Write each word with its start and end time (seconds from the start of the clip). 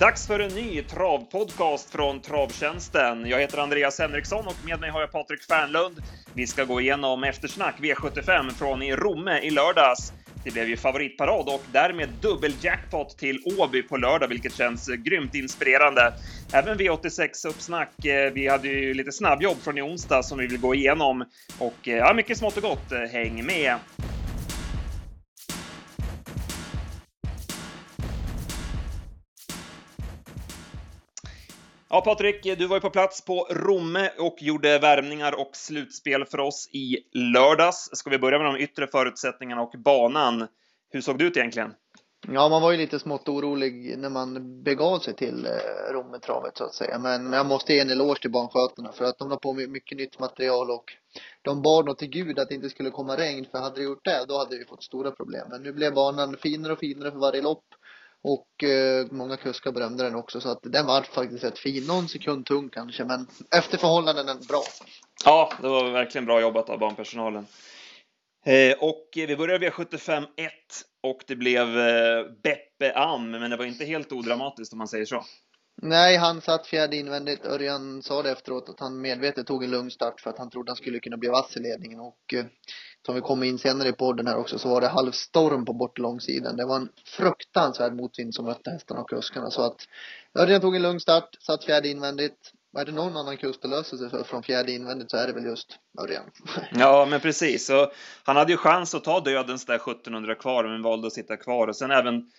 Dags 0.00 0.26
för 0.26 0.40
en 0.40 0.54
ny 0.54 0.82
travpodcast 0.82 1.90
från 1.90 2.20
Travtjänsten. 2.20 3.26
Jag 3.26 3.40
heter 3.40 3.58
Andreas 3.58 3.98
Henriksson 3.98 4.46
och 4.46 4.56
med 4.64 4.80
mig 4.80 4.90
har 4.90 5.00
jag 5.00 5.12
Patrik 5.12 5.42
Fernlund. 5.42 6.02
Vi 6.34 6.46
ska 6.46 6.64
gå 6.64 6.80
igenom 6.80 7.24
eftersnack 7.24 7.74
V75 7.78 8.50
från 8.50 8.82
i 8.82 8.96
Romme 8.96 9.38
i 9.38 9.50
lördags. 9.50 10.12
Det 10.44 10.50
blev 10.50 10.68
ju 10.68 10.76
favoritparad 10.76 11.48
och 11.48 11.62
därmed 11.72 12.08
dubbeljackpot 12.20 13.18
till 13.18 13.42
Åby 13.58 13.82
på 13.82 13.96
lördag, 13.96 14.28
vilket 14.28 14.54
känns 14.54 14.88
grymt 14.88 15.34
inspirerande. 15.34 16.12
Även 16.52 16.78
V86 16.78 17.46
uppsnack. 17.48 18.04
Eh, 18.04 18.32
vi 18.32 18.48
hade 18.48 18.68
ju 18.68 18.94
lite 18.94 19.12
snabbjobb 19.12 19.56
från 19.62 19.78
i 19.78 19.82
onsdag 19.82 20.22
som 20.22 20.38
vi 20.38 20.46
vill 20.46 20.60
gå 20.60 20.74
igenom 20.74 21.24
och 21.58 21.88
eh, 21.88 21.96
ja, 21.96 22.14
mycket 22.14 22.38
smått 22.38 22.56
och 22.56 22.62
gott. 22.62 22.92
Eh, 22.92 23.00
häng 23.00 23.46
med! 23.46 23.76
Ja, 31.92 32.00
Patrik, 32.00 32.42
du 32.42 32.66
var 32.66 32.76
ju 32.76 32.80
på 32.80 32.90
plats 32.90 33.24
på 33.24 33.46
Romme 33.50 34.10
och 34.18 34.42
gjorde 34.42 34.78
värmningar 34.78 35.40
och 35.40 35.50
slutspel 35.52 36.24
för 36.24 36.40
oss 36.40 36.68
i 36.72 36.98
lördags. 37.12 37.90
Ska 37.92 38.10
vi 38.10 38.18
börja 38.18 38.38
med 38.38 38.46
de 38.46 38.56
yttre 38.56 38.86
förutsättningarna 38.86 39.62
och 39.62 39.74
banan? 39.84 40.46
Hur 40.90 41.00
såg 41.00 41.18
det 41.18 41.24
ut 41.24 41.36
egentligen? 41.36 41.74
Ja, 42.28 42.48
man 42.48 42.62
var 42.62 42.72
ju 42.72 42.78
lite 42.78 42.98
smått 42.98 43.28
orolig 43.28 43.98
när 43.98 44.10
man 44.10 44.62
begav 44.62 44.98
sig 44.98 45.14
till 45.14 45.46
eh, 45.46 45.92
Rommetravet 45.92 46.56
så 46.56 46.64
att 46.64 46.74
säga. 46.74 46.98
Men 46.98 47.32
jag 47.32 47.46
måste 47.46 47.72
ge 47.72 47.80
en 47.80 47.90
eloge 47.90 48.20
till 48.20 48.30
barnskötarna 48.30 48.92
för 48.92 49.04
att 49.04 49.18
de 49.18 49.28
la 49.28 49.36
på 49.36 49.52
mycket 49.52 49.98
nytt 49.98 50.18
material 50.18 50.70
och 50.70 50.84
de 51.42 51.62
bad 51.62 51.86
nog 51.86 51.98
till 51.98 52.10
gud 52.10 52.38
att 52.38 52.48
det 52.48 52.54
inte 52.54 52.70
skulle 52.70 52.90
komma 52.90 53.16
regn 53.16 53.46
för 53.50 53.58
hade 53.58 53.76
det 53.76 53.82
gjort 53.82 54.04
det 54.04 54.24
då 54.28 54.38
hade 54.38 54.58
vi 54.58 54.64
fått 54.64 54.82
stora 54.82 55.10
problem. 55.10 55.46
Men 55.50 55.62
nu 55.62 55.72
blev 55.72 55.94
banan 55.94 56.36
finare 56.36 56.72
och 56.72 56.78
finare 56.78 57.10
för 57.10 57.18
varje 57.18 57.42
lopp 57.42 57.64
och 58.22 58.64
eh, 58.64 59.06
många 59.10 59.36
kuskar 59.36 59.72
berömde 59.72 60.04
den 60.04 60.14
också 60.14 60.40
så 60.40 60.48
att 60.48 60.60
den 60.62 60.86
var 60.86 61.02
faktiskt 61.02 61.44
rätt 61.44 61.58
fin. 61.58 61.86
Någon 61.86 62.08
sekund 62.08 62.46
tung 62.46 62.68
kanske 62.68 63.04
men 63.04 63.26
efter 63.56 63.78
förhållandena 63.78 64.34
bra. 64.48 64.62
Ja, 65.24 65.52
det 65.62 65.68
var 65.68 65.90
verkligen 65.90 66.24
bra 66.24 66.40
jobbat 66.40 66.70
av 66.70 66.78
banpersonalen. 66.78 67.46
Eh, 68.46 68.78
och 68.78 69.08
vi 69.14 69.36
började 69.36 69.70
V75 69.70 70.26
1 70.36 70.52
och 71.02 71.20
det 71.26 71.36
blev 71.36 71.78
eh, 71.78 72.24
Beppe 72.42 72.92
Am, 72.94 73.30
men 73.30 73.50
det 73.50 73.56
var 73.56 73.64
inte 73.64 73.84
helt 73.84 74.12
odramatiskt 74.12 74.72
om 74.72 74.78
man 74.78 74.88
säger 74.88 75.04
så. 75.04 75.24
Nej, 75.82 76.16
han 76.16 76.40
satt 76.40 76.66
fjärde 76.66 76.96
invändigt. 76.96 77.46
Örjan 77.46 78.02
sa 78.02 78.22
det 78.22 78.30
efteråt 78.30 78.68
att 78.68 78.80
han 78.80 79.00
medvetet 79.00 79.46
tog 79.46 79.64
en 79.64 79.70
lugn 79.70 79.90
start 79.90 80.20
för 80.20 80.30
att 80.30 80.38
han 80.38 80.50
trodde 80.50 80.70
han 80.70 80.76
skulle 80.76 81.00
kunna 81.00 81.16
bli 81.16 81.28
vass 81.28 81.56
i 81.56 81.60
ledningen 81.60 82.00
och 82.00 82.34
eh, 82.34 82.44
som 83.06 83.14
vi 83.14 83.20
kommer 83.20 83.46
in 83.46 83.58
senare 83.58 83.88
i 83.88 83.92
podden 83.92 84.26
här 84.26 84.36
också 84.36 84.58
så 84.58 84.68
var 84.68 84.80
det 84.80 84.88
halvstorm 84.88 85.64
på 85.64 85.72
bort 85.72 85.98
långsidan. 85.98 86.56
Det 86.56 86.66
var 86.66 86.76
en 86.76 86.88
fruktansvärd 87.04 87.94
motvind 87.94 88.34
som 88.34 88.44
mötte 88.44 88.70
hästarna 88.70 89.00
och 89.00 89.08
kuskarna 89.08 89.50
så 89.50 89.62
att 89.62 89.86
Örjan 90.38 90.60
tog 90.60 90.76
en 90.76 90.82
lugn 90.82 91.00
start, 91.00 91.36
satt 91.40 91.64
fjärde 91.64 91.88
invändigt. 91.88 92.52
Är 92.78 92.84
det 92.84 92.92
någon 92.92 93.16
annan 93.16 93.36
kust 93.36 93.64
att 93.64 93.70
lösa 93.70 93.96
sig 93.96 94.10
för 94.10 94.22
från 94.22 94.42
fjärde 94.42 94.72
invändigt 94.72 95.10
så 95.10 95.16
är 95.16 95.26
det 95.26 95.32
väl 95.32 95.44
just 95.44 95.78
Örjan. 96.02 96.24
Ja, 96.72 97.06
men 97.10 97.20
precis. 97.20 97.66
Så 97.66 97.92
han 98.24 98.36
hade 98.36 98.52
ju 98.52 98.58
chans 98.58 98.94
att 98.94 99.04
ta 99.04 99.20
dödens 99.20 99.66
där 99.66 99.74
1700 99.74 100.34
kvar, 100.34 100.64
men 100.64 100.82
valde 100.82 101.06
att 101.06 101.12
sitta 101.12 101.36
kvar. 101.36 101.68
Och 101.68 101.76
sen 101.76 101.90
även 101.90 102.30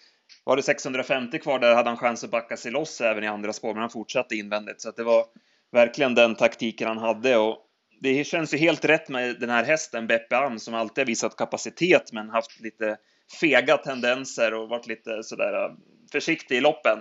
var 0.44 0.56
det 0.56 0.64
650 0.64 1.40
kvar, 1.40 1.60
där 1.60 1.76
hade 1.76 1.90
han 1.90 1.98
chans 1.98 2.24
att 2.24 2.32
backa 2.32 2.58
sig 2.58 2.72
loss 2.72 3.02
även 3.02 3.24
i 3.24 3.28
andra 3.28 3.54
spår, 3.54 3.74
men 3.74 3.82
han 3.82 3.90
fortsatte 3.90 4.36
invändigt. 4.36 4.82
Så 4.82 4.90
att 4.90 4.96
det 4.96 5.04
var 5.04 5.26
verkligen 5.72 6.16
den 6.16 6.36
taktiken 6.36 6.88
han 6.88 6.98
hade. 6.98 7.38
Och 7.38 7.58
det 8.02 8.24
känns 8.24 8.54
ju 8.54 8.58
helt 8.58 8.86
rätt 8.86 9.10
med 9.10 9.40
den 9.40 9.50
här 9.50 9.64
hästen, 9.64 10.08
Beppe 10.08 10.38
Am, 10.38 10.60
som 10.60 10.74
alltid 10.74 11.02
har 11.02 11.08
visat 11.08 11.36
kapacitet, 11.36 12.14
men 12.14 12.30
haft 12.30 12.60
lite 12.60 12.98
fega 13.40 13.78
tendenser 13.78 14.54
och 14.54 14.70
varit 14.70 14.88
lite 14.88 15.24
sådär 15.24 15.54
äh, 15.54 15.72
försiktig 16.12 16.58
i 16.58 16.62
loppen. 16.62 17.00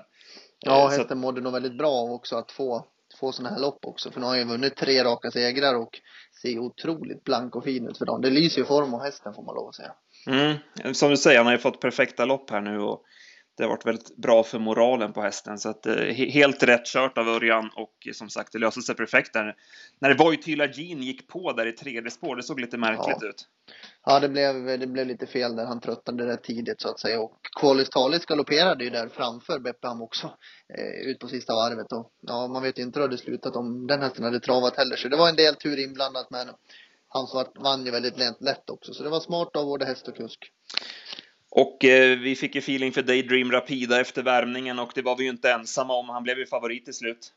Ja, 0.61 0.89
hästen 0.89 1.09
Så... 1.09 1.15
mådde 1.15 1.41
nog 1.41 1.53
väldigt 1.53 1.79
bra 1.79 2.03
också 2.03 2.37
att 2.37 2.53
få, 2.53 2.87
få 3.21 3.33
sådana 3.33 3.55
här 3.55 3.61
lopp 3.61 3.79
också, 3.87 4.11
för 4.11 4.21
nu 4.21 4.27
har 4.27 4.31
han 4.31 4.39
ju 4.39 4.45
vunnit 4.45 4.77
tre 4.77 5.05
raka 5.05 5.31
segrar 5.31 5.75
och 5.75 6.01
ser 6.43 6.59
otroligt 6.59 7.25
blank 7.25 7.57
och 7.57 7.65
fin 7.65 7.89
ut 7.89 7.99
för 7.99 8.07
dem. 8.07 8.21
Det 8.21 8.31
lyser 8.31 8.59
ju 8.59 8.65
form 8.65 8.95
av 8.95 9.03
hästen 9.03 9.35
får 9.35 9.43
man 9.43 9.55
lov 9.55 9.69
att 9.69 9.75
säga. 9.75 9.93
Mm. 10.27 10.95
Som 10.95 11.11
du 11.11 11.17
säger, 11.17 11.39
han 11.39 11.47
har 11.47 11.53
ju 11.53 11.59
fått 11.59 11.81
perfekta 11.81 12.25
lopp 12.25 12.51
här 12.51 12.61
nu 12.61 12.79
och 12.79 13.03
det 13.61 13.67
har 13.67 13.71
varit 13.71 13.87
väldigt 13.87 14.17
bra 14.17 14.43
för 14.43 14.59
moralen 14.59 15.13
på 15.13 15.23
hästen. 15.23 15.59
Så 15.59 15.69
att, 15.69 15.87
eh, 15.87 15.95
helt 15.95 16.63
rätt 16.63 16.87
kört 16.87 17.19
av 17.19 17.29
Örjan 17.29 17.71
och 17.77 18.09
som 18.13 18.29
sagt, 18.31 18.53
det 18.53 18.59
löste 18.59 18.83
sig 18.83 18.95
perfekt 18.95 19.33
där. 19.33 19.55
När 19.99 20.15
Voityla 20.15 20.67
Jean 20.67 21.03
gick 21.03 21.29
på 21.29 21.53
där 21.53 21.67
i 21.67 21.73
tredje 21.73 22.11
spår, 22.11 22.37
det 22.37 22.43
såg 22.43 22.61
lite 22.61 22.79
märkligt 22.79 23.17
ja. 23.21 23.29
ut. 23.29 23.45
Ja, 24.05 24.21
det 24.21 24.29
blev, 24.29 24.79
det 24.81 24.87
blev 24.87 25.07
lite 25.07 25.27
fel 25.27 25.57
där. 25.57 25.67
Han 25.67 25.81
tröttnade 25.81 26.27
rätt 26.27 26.43
tidigt 26.43 26.81
så 26.81 26.89
att 26.89 27.01
säga. 27.01 27.21
Och 27.21 27.37
Qualis 27.61 27.91
Talis 27.91 28.27
galopperade 28.27 28.85
ju 28.85 28.91
där 28.91 29.09
framför 29.09 29.59
Beppam 29.59 30.03
också. 30.03 30.27
Eh, 30.79 31.11
ut 31.11 31.19
på 31.19 31.29
sista 31.29 31.55
varvet. 31.55 31.93
Och 31.93 32.13
ja, 32.21 32.49
man 32.49 32.63
vet 32.63 32.79
ju 32.79 32.83
inte 32.83 32.99
hur 32.99 33.09
det 33.09 33.13
hade 33.13 33.23
slutat 33.23 33.57
om 33.57 33.87
den 33.87 34.03
hästen 34.03 34.25
hade 34.25 34.41
travat 34.41 34.77
heller. 34.77 34.97
Så 34.97 35.09
det 35.09 35.17
var 35.17 35.29
en 35.29 35.37
del 35.37 35.55
tur 35.55 35.79
inblandat 35.79 36.31
men 36.31 36.49
han 37.09 37.27
vann 37.55 37.85
ju 37.85 37.91
väldigt 37.91 38.19
lätt 38.41 38.71
också. 38.71 38.95
Så 38.95 39.03
det 39.03 39.11
var 39.11 39.21
smart 39.21 39.57
av 39.57 39.65
både 39.65 39.85
häst 39.85 40.09
och 40.09 40.17
kusk. 40.17 40.53
Och 41.51 41.85
eh, 41.85 42.19
vi 42.19 42.37
fick 42.37 42.55
ju 42.55 42.59
feeling 42.59 42.93
för 42.93 43.03
Daydream 43.03 43.53
Rapida 43.53 44.01
efter 44.01 44.23
värmningen 44.23 44.79
och 44.79 44.93
det 44.95 45.03
var 45.03 45.17
vi 45.17 45.25
ju 45.25 45.31
inte 45.31 45.53
ensamma 45.53 45.95
om. 45.95 46.09
Han 46.09 46.23
blev 46.23 46.39
ju 46.39 46.47
favorit 46.47 46.85
till 46.85 46.95
slut. 46.95 47.33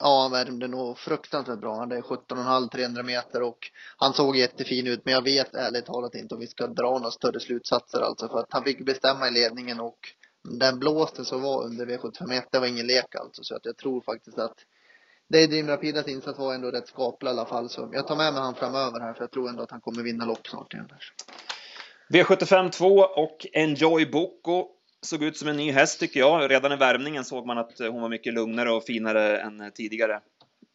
Ja, 0.00 0.22
han 0.22 0.30
värmde 0.30 0.68
nog 0.68 0.98
fruktansvärt 0.98 1.60
bra. 1.60 1.70
Han 1.70 1.90
hade 1.90 2.00
17,5 2.00 2.68
300 2.68 3.02
meter 3.02 3.42
och 3.42 3.58
han 3.96 4.12
såg 4.12 4.36
jättefin 4.36 4.86
ut. 4.86 5.04
Men 5.04 5.14
jag 5.14 5.22
vet 5.22 5.54
ärligt 5.54 5.86
talat 5.86 6.14
inte 6.14 6.34
om 6.34 6.40
vi 6.40 6.46
ska 6.46 6.66
dra 6.66 6.98
några 6.98 7.10
större 7.10 7.40
slutsatser 7.40 8.00
alltså. 8.00 8.28
För 8.28 8.38
att 8.38 8.52
han 8.52 8.64
fick 8.64 8.86
bestämma 8.86 9.28
i 9.28 9.30
ledningen 9.30 9.80
och 9.80 9.98
den 10.42 10.78
blåsten 10.78 11.24
som 11.24 11.42
var 11.42 11.64
under 11.64 11.86
V751, 11.86 12.42
det 12.52 12.58
var 12.58 12.66
ingen 12.66 12.86
lek 12.86 13.14
alltså. 13.14 13.44
Så 13.44 13.56
att 13.56 13.64
jag 13.64 13.76
tror 13.76 14.00
faktiskt 14.00 14.38
att 14.38 14.56
Daydream 15.32 15.68
Rapidas 15.68 16.08
insats 16.08 16.38
var 16.38 16.54
ändå 16.54 16.70
rätt 16.70 16.88
skaplig 16.88 17.28
i 17.28 17.32
alla 17.32 17.46
fall. 17.46 17.68
Så 17.70 17.90
jag 17.92 18.06
tar 18.06 18.16
med 18.16 18.32
mig 18.32 18.42
han 18.42 18.54
framöver 18.54 19.00
här 19.00 19.14
för 19.14 19.20
jag 19.20 19.30
tror 19.30 19.48
ändå 19.48 19.62
att 19.62 19.70
han 19.70 19.80
kommer 19.80 20.02
vinna 20.02 20.24
lopp 20.24 20.46
snart 20.46 20.74
igen. 20.74 20.86
Där. 20.88 21.02
V75 22.12 22.70
2 22.70 22.86
och 23.00 23.46
Enjoy 23.52 24.06
Boko 24.06 24.68
såg 25.02 25.22
ut 25.22 25.36
som 25.36 25.48
en 25.48 25.56
ny 25.56 25.72
häst 25.72 26.00
tycker 26.00 26.20
jag. 26.20 26.50
Redan 26.50 26.72
i 26.72 26.76
värmningen 26.76 27.24
såg 27.24 27.46
man 27.46 27.58
att 27.58 27.78
hon 27.78 28.00
var 28.00 28.08
mycket 28.08 28.34
lugnare 28.34 28.72
och 28.72 28.84
finare 28.84 29.38
än 29.38 29.72
tidigare. 29.74 30.20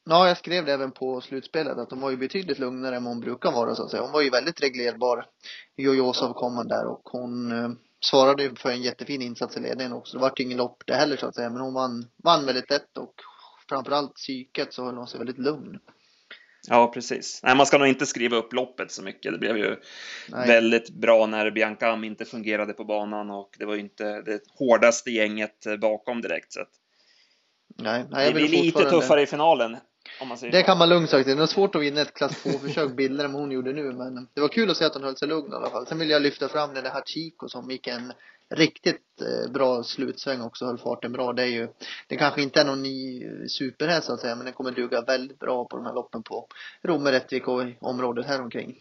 Ja, 0.09 0.27
jag 0.27 0.37
skrev 0.37 0.65
det 0.65 0.73
även 0.73 0.91
på 0.91 1.21
slutspelet 1.21 1.77
att 1.77 1.91
hon 1.91 2.01
var 2.01 2.09
ju 2.09 2.17
betydligt 2.17 2.59
lugnare 2.59 2.95
än 2.95 3.05
hon 3.05 3.19
brukar 3.19 3.51
vara 3.51 3.75
så 3.75 3.83
att 3.83 3.91
säga. 3.91 4.03
Hon 4.03 4.11
var 4.11 4.21
ju 4.21 4.29
väldigt 4.29 4.61
reglerbar, 4.61 5.25
Jojosov 5.77 6.67
där 6.67 6.87
och 6.87 7.01
hon 7.03 7.51
eh, 7.51 7.69
svarade 8.01 8.43
ju 8.43 8.55
för 8.55 8.69
en 8.69 8.81
jättefin 8.81 9.21
insats 9.21 9.57
i 9.57 9.59
ledningen 9.59 9.93
också. 9.93 10.17
Det 10.17 10.21
vart 10.21 10.39
ju 10.39 10.43
ingen 10.43 10.57
lopp 10.57 10.83
det 10.85 10.95
heller 10.95 11.17
så 11.17 11.27
att 11.27 11.35
säga, 11.35 11.49
men 11.49 11.61
hon 11.61 11.73
vann, 11.73 12.05
vann 12.23 12.45
väldigt 12.45 12.69
lätt 12.69 12.97
och 12.97 13.13
framförallt 13.69 14.15
psyket 14.15 14.73
så 14.73 14.85
höll 14.85 14.97
hon 14.97 15.07
sig 15.07 15.17
väldigt 15.17 15.37
lugn. 15.37 15.79
Ja, 16.69 16.91
precis. 16.93 17.39
Nej, 17.43 17.55
man 17.55 17.65
ska 17.65 17.77
nog 17.77 17.87
inte 17.87 18.05
skriva 18.05 18.37
upp 18.37 18.53
loppet 18.53 18.91
så 18.91 19.03
mycket. 19.03 19.31
Det 19.31 19.37
blev 19.37 19.57
ju 19.57 19.75
Nej. 20.29 20.47
väldigt 20.47 20.89
bra 20.89 21.25
när 21.25 21.51
Bianca 21.51 21.87
Am 21.87 22.03
inte 22.03 22.25
fungerade 22.25 22.73
på 22.73 22.83
banan 22.83 23.29
och 23.29 23.55
det 23.59 23.65
var 23.65 23.73
ju 23.73 23.79
inte 23.79 24.21
det 24.21 24.41
hårdaste 24.59 25.11
gänget 25.11 25.65
bakom 25.81 26.21
direkt. 26.21 26.53
Så 26.53 26.65
Nej, 27.77 28.05
Nej 28.11 28.27
det 28.27 28.33
blir 28.33 28.49
lite 28.49 28.89
tuffare 28.89 29.21
i 29.21 29.25
finalen. 29.25 29.77
Om 30.21 30.27
man 30.27 30.37
säger 30.37 30.51
det 30.51 30.59
så. 30.59 30.65
kan 30.65 30.77
man 30.77 30.89
lugnt 30.89 31.09
sagt. 31.09 31.25
Det 31.25 31.31
är 31.31 31.45
svårt 31.45 31.75
att 31.75 31.81
vinna 31.81 32.01
ett 32.01 32.13
klass 32.13 32.45
2-försök 32.45 32.91
billigare 32.91 33.27
än 33.27 33.33
hon 33.33 33.51
gjorde 33.51 33.73
nu, 33.73 33.91
men 33.93 34.27
det 34.33 34.41
var 34.41 34.47
kul 34.47 34.69
att 34.69 34.77
se 34.77 34.85
att 34.85 34.93
hon 34.93 35.03
höll 35.03 35.17
sig 35.17 35.27
lugn 35.27 35.51
i 35.51 35.55
alla 35.55 35.69
fall. 35.69 35.87
Sen 35.87 35.99
vill 35.99 36.09
jag 36.09 36.21
lyfta 36.21 36.49
fram 36.49 36.73
den 36.73 36.83
där 36.83 37.01
Chico 37.05 37.49
som 37.49 37.71
gick 37.71 37.87
en 37.87 38.13
riktigt 38.49 39.21
eh, 39.21 39.51
bra 39.51 39.83
slutsväng 39.83 40.41
också, 40.41 40.65
höll 40.65 40.77
farten 40.77 41.11
bra. 41.11 41.33
Det 41.33 41.41
är 41.41 41.47
ju, 41.47 41.67
det 42.07 42.15
kanske 42.15 42.41
inte 42.41 42.61
är 42.61 42.65
någon 42.65 42.83
ny 42.83 43.23
superhäst 43.47 44.07
så 44.07 44.13
att 44.13 44.19
säga, 44.19 44.35
men 44.35 44.45
den 44.45 44.53
kommer 44.53 44.71
duga 44.71 45.01
väldigt 45.01 45.39
bra 45.39 45.65
på 45.65 45.77
de 45.77 45.85
här 45.85 45.93
loppen 45.93 46.23
på 46.23 46.47
Romme, 46.81 47.11
Rättvik 47.11 47.47
och 47.47 47.63
området 47.79 48.25
här 48.25 48.41
omkring. 48.41 48.75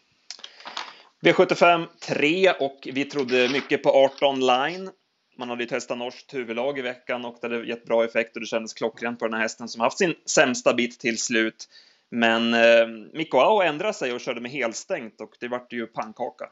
V75 1.20 1.86
3 2.00 2.50
och 2.50 2.88
vi 2.92 3.04
trodde 3.04 3.48
mycket 3.48 3.82
på 3.82 3.90
18 3.90 4.40
line. 4.40 4.90
Man 5.38 5.48
hade 5.48 5.62
ju 5.62 5.68
testat 5.68 5.98
norskt 5.98 6.34
huvudlag 6.34 6.78
i 6.78 6.82
veckan 6.82 7.24
och 7.24 7.38
det 7.40 7.48
hade 7.48 7.66
gett 7.66 7.84
bra 7.84 8.04
effekt 8.04 8.36
och 8.36 8.40
det 8.40 8.46
kändes 8.46 8.74
klockrent 8.74 9.18
på 9.18 9.24
den 9.24 9.34
här 9.34 9.40
hästen 9.40 9.68
som 9.68 9.80
haft 9.80 9.98
sin 9.98 10.14
sämsta 10.26 10.74
bit 10.74 11.00
till 11.00 11.18
slut. 11.18 11.68
Men 12.10 12.54
eh, 12.54 12.86
Mikko 13.12 13.38
Ao 13.38 13.62
ändrade 13.62 13.94
sig 13.94 14.12
och 14.12 14.20
körde 14.20 14.40
med 14.40 14.50
helstängt 14.50 15.20
och 15.20 15.36
det 15.40 15.48
vart 15.48 15.72
ju 15.72 15.86
pannkaka. 15.86 16.48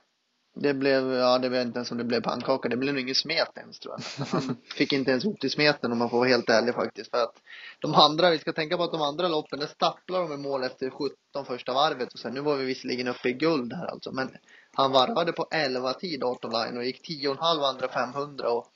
Det 0.58 0.74
blev, 0.74 1.12
ja 1.12 1.38
det 1.38 1.48
vet 1.48 1.66
inte 1.66 1.78
ens 1.78 1.90
om 1.90 1.98
det 1.98 2.04
blev 2.04 2.20
pannkaka. 2.20 2.68
Det 2.68 2.76
blev 2.76 2.94
nog 2.94 3.02
ingen 3.02 3.14
smet 3.14 3.56
ens 3.56 3.78
tror 3.78 3.94
jag. 3.94 4.26
Han 4.26 4.56
fick 4.74 4.92
inte 4.92 5.10
ens 5.10 5.24
ihop 5.24 5.40
till 5.40 5.50
smeten 5.50 5.92
om 5.92 5.98
man 5.98 6.10
får 6.10 6.18
vara 6.18 6.28
helt 6.28 6.50
ärlig 6.50 6.74
faktiskt. 6.74 7.10
För 7.10 7.22
att 7.22 7.34
de 7.78 7.94
andra, 7.94 8.30
vi 8.30 8.38
ska 8.38 8.52
tänka 8.52 8.76
på 8.76 8.82
att 8.82 8.92
de 8.92 9.02
andra 9.02 9.28
loppen, 9.28 9.58
där 9.58 9.66
stapplar 9.66 10.20
de 10.20 10.28
med 10.28 10.38
mål 10.38 10.64
efter 10.64 10.90
17 10.90 11.44
första 11.46 11.72
varvet. 11.72 12.12
Och 12.12 12.18
sen, 12.18 12.34
nu 12.34 12.40
var 12.40 12.56
vi 12.56 12.64
visserligen 12.64 13.08
uppe 13.08 13.28
i 13.28 13.32
guld 13.32 13.72
här 13.72 13.86
alltså. 13.86 14.12
Men 14.12 14.30
han 14.72 14.92
varvade 14.92 15.32
på 15.32 15.46
11 15.50 15.94
tid 15.94 16.24
18 16.24 16.52
line 16.52 16.76
och 16.76 16.84
gick 16.84 17.08
10,5 17.08 17.64
andra 17.64 17.88
500. 17.88 18.48
Och, 18.48 18.66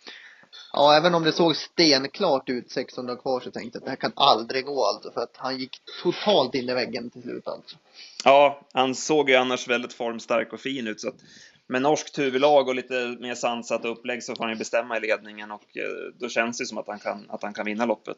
ja, 0.72 0.96
även 0.96 1.14
om 1.14 1.24
det 1.24 1.32
såg 1.32 1.56
stenklart 1.56 2.48
ut 2.48 2.70
600 2.70 3.16
kvar 3.16 3.40
så 3.40 3.50
tänkte 3.50 3.76
jag 3.76 3.80
att 3.80 3.84
det 3.84 3.90
här 3.90 3.96
kan 3.96 4.12
aldrig 4.16 4.64
gå 4.64 4.86
alltså. 4.86 5.12
För 5.12 5.20
att 5.20 5.36
han 5.36 5.58
gick 5.58 5.76
totalt 6.02 6.54
in 6.54 6.68
i 6.68 6.74
väggen 6.74 7.10
till 7.10 7.22
slut 7.22 7.48
alltså. 7.48 7.76
Ja, 8.24 8.60
han 8.72 8.94
såg 8.94 9.30
ju 9.30 9.36
annars 9.36 9.68
väldigt 9.68 9.92
formstark 9.92 10.52
och 10.52 10.60
fin 10.60 10.86
ut 10.86 11.00
så 11.00 11.08
att 11.08 11.20
med 11.70 11.82
norskt 11.82 12.18
huvudlag 12.18 12.68
och 12.68 12.74
lite 12.74 13.16
mer 13.20 13.34
sansat 13.34 13.84
upplägg 13.84 14.22
så 14.22 14.34
får 14.34 14.44
han 14.44 14.52
ju 14.52 14.58
bestämma 14.58 14.96
i 14.96 15.00
ledningen 15.00 15.50
och 15.50 15.76
eh, 15.76 16.14
då 16.18 16.28
känns 16.28 16.58
det 16.58 16.66
som 16.66 16.78
att 16.78 16.88
han 16.88 16.98
kan, 16.98 17.26
att 17.28 17.42
han 17.42 17.54
kan 17.54 17.66
vinna 17.66 17.86
loppet. 17.86 18.16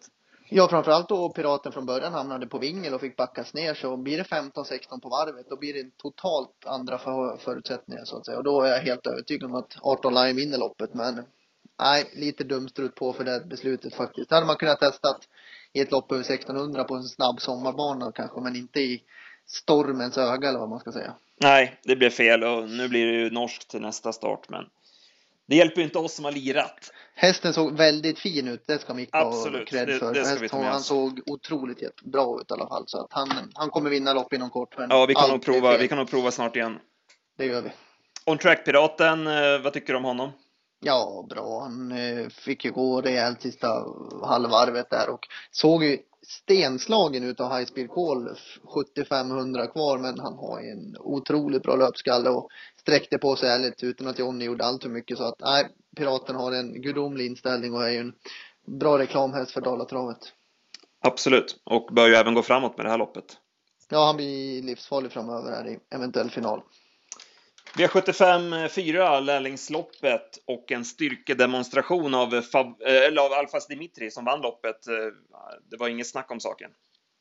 Ja, 0.49 0.69
framförallt 0.69 1.09
då 1.09 1.29
Piraten 1.29 1.73
från 1.73 1.87
början 1.87 2.13
hamnade 2.13 2.47
på 2.47 2.59
vingel 2.59 2.95
och 2.95 3.01
fick 3.01 3.17
backas 3.17 3.55
ner. 3.55 3.75
Så 3.75 3.97
blir 3.97 4.19
det 4.19 4.23
15-16 4.23 5.01
på 5.01 5.09
varvet, 5.09 5.47
då 5.49 5.57
blir 5.57 5.75
det 5.75 5.97
totalt 5.97 6.67
andra 6.67 6.99
förutsättningar 7.39 8.05
så 8.05 8.17
att 8.17 8.27
säga. 8.27 8.39
Och 8.39 8.45
då 8.45 8.63
är 8.63 8.71
jag 8.71 8.81
helt 8.81 9.07
övertygad 9.07 9.51
om 9.51 9.55
att 9.55 9.77
18 9.81 10.15
Line 10.15 10.37
vinner 10.37 10.59
loppet. 10.59 10.95
Men 10.95 11.25
nej, 11.81 12.11
lite 12.13 12.45
dumstrut 12.45 12.95
på 12.95 13.13
för 13.13 13.25
det 13.25 13.45
beslutet 13.47 13.95
faktiskt. 13.95 14.29
Det 14.29 14.35
hade 14.35 14.47
man 14.47 14.57
kunnat 14.57 14.81
testa 14.81 15.09
i 15.73 15.81
ett 15.81 15.91
lopp 15.91 16.13
över 16.13 16.23
1600 16.23 16.85
på 16.85 16.95
en 16.95 17.05
snabb 17.05 17.41
sommarbana 17.41 18.13
kanske, 18.13 18.41
men 18.41 18.57
inte 18.57 18.81
i 18.81 19.03
stormens 19.47 20.19
öga 20.19 20.49
eller 20.49 20.59
vad 20.59 20.69
man 20.69 20.81
ska 20.81 20.93
säga. 20.93 21.15
Nej, 21.43 21.81
det 21.83 21.97
blev 21.97 22.11
fel 22.11 22.45
och 22.45 22.69
nu 22.69 22.89
blir 22.89 23.07
det 23.07 23.13
ju 23.13 23.31
norskt 23.31 23.71
till 23.71 23.81
nästa 23.81 24.13
start, 24.13 24.49
men 24.49 24.65
det 25.49 25.57
hjälper 25.57 25.77
ju 25.77 25.85
inte 25.85 25.99
oss 25.99 26.15
som 26.15 26.25
har 26.25 26.33
lirat. 26.33 26.91
Hästen 27.15 27.53
såg 27.53 27.77
väldigt 27.77 28.19
fin 28.19 28.49
ut, 28.49 28.65
det 28.67 28.79
ska 28.79 28.95
Micke 28.95 29.13
ha 29.13 29.45
cred 29.67 29.99
för. 29.99 30.15
Det, 30.15 30.41
det 30.41 30.53
med 30.53 30.65
han 30.65 30.81
såg 30.81 31.21
otroligt 31.27 32.03
bra 32.05 32.41
ut 32.41 32.51
i 32.51 32.55
alla 32.55 32.69
fall. 32.69 32.85
Så 32.87 33.01
att 33.01 33.13
han, 33.13 33.29
han 33.55 33.71
kommer 33.71 33.91
vinna 33.91 34.13
lopp 34.13 34.33
inom 34.33 34.51
kort. 34.51 34.79
Men 34.79 34.91
ja, 34.91 35.07
vi 35.07 35.15
kan, 35.15 35.31
nog 35.31 35.43
prova, 35.43 35.77
vi 35.77 35.89
kan 35.89 35.99
nog 35.99 36.11
prova 36.11 36.31
snart 36.31 36.57
igen. 36.57 36.79
Det 37.39 37.47
gör 37.47 37.63
vi. 37.63 37.71
On 38.25 38.39
Track-piraten, 38.39 39.27
eh, 39.27 39.59
vad 39.63 39.73
tycker 39.73 39.93
du 39.93 39.97
om 39.97 40.05
honom? 40.05 40.31
Ja, 40.81 41.27
bra. 41.31 41.61
Han 41.61 41.93
eh, 41.93 42.29
fick 42.29 42.65
ju 42.65 42.73
gå 42.73 43.01
rejält 43.01 43.43
sista 43.43 43.69
halvvarvet 44.25 44.91
där 44.91 45.11
och 45.11 45.27
såg 45.51 45.85
ju 45.85 45.99
stenslagen 46.27 47.25
ut 47.25 47.41
av 47.41 47.57
High 47.57 47.67
Speed 47.67 47.91
Call 47.91 48.29
7500 48.75 49.67
kvar 49.67 49.99
men 49.99 50.19
han 50.19 50.35
har 50.35 50.61
en 50.61 50.97
otroligt 51.01 51.63
bra 51.63 51.77
löpskalle 51.77 52.31
och 52.31 52.49
sträckte 52.77 53.19
på 53.19 53.37
sig 53.37 53.49
ärligt 53.49 53.83
utan 53.83 54.07
att 54.07 54.19
Johnny 54.19 54.45
gjorde 54.45 54.65
allt 54.65 54.83
för 54.83 54.91
mycket 54.91 55.19
så 55.19 55.25
att 55.25 55.41
nej, 55.41 55.69
Piraten 55.97 56.37
har 56.37 56.53
en 56.53 56.83
gudomlig 56.83 57.27
inställning 57.27 57.75
och 57.75 57.83
är 57.83 57.91
ju 57.91 57.99
en 57.99 58.15
bra 58.67 58.99
reklamhäst 58.99 59.51
för 59.53 59.61
Dalatravet. 59.61 60.33
Absolut, 61.01 61.61
och 61.65 61.89
bör 61.95 62.09
ju 62.09 62.15
även 62.15 62.35
gå 62.35 62.43
framåt 62.43 62.77
med 62.77 62.87
det 62.87 62.91
här 62.91 62.99
loppet. 62.99 63.25
Ja, 63.91 64.07
han 64.07 64.17
blir 64.17 64.63
livsfarlig 64.63 65.13
framöver 65.13 65.51
här 65.51 65.69
i 65.69 65.79
eventuell 65.91 66.31
final. 66.31 66.63
V75 67.75 68.69
4, 68.69 69.17
eh, 69.17 69.23
lärlingsloppet 69.23 70.39
och 70.47 70.73
en 70.73 70.85
styrkedemonstration 70.85 72.15
av, 72.15 72.35
eh, 72.35 72.43
Fab, 72.43 72.67
eh, 72.67 73.07
eller 73.07 73.23
av 73.23 73.33
Alfas 73.33 73.67
Dimitri 73.67 74.11
som 74.11 74.25
vann 74.25 74.41
loppet. 74.41 74.77
Det 75.71 75.77
var 75.77 75.89
inget 75.89 76.09
snack 76.11 76.31
om 76.31 76.41
saken. 76.41 76.71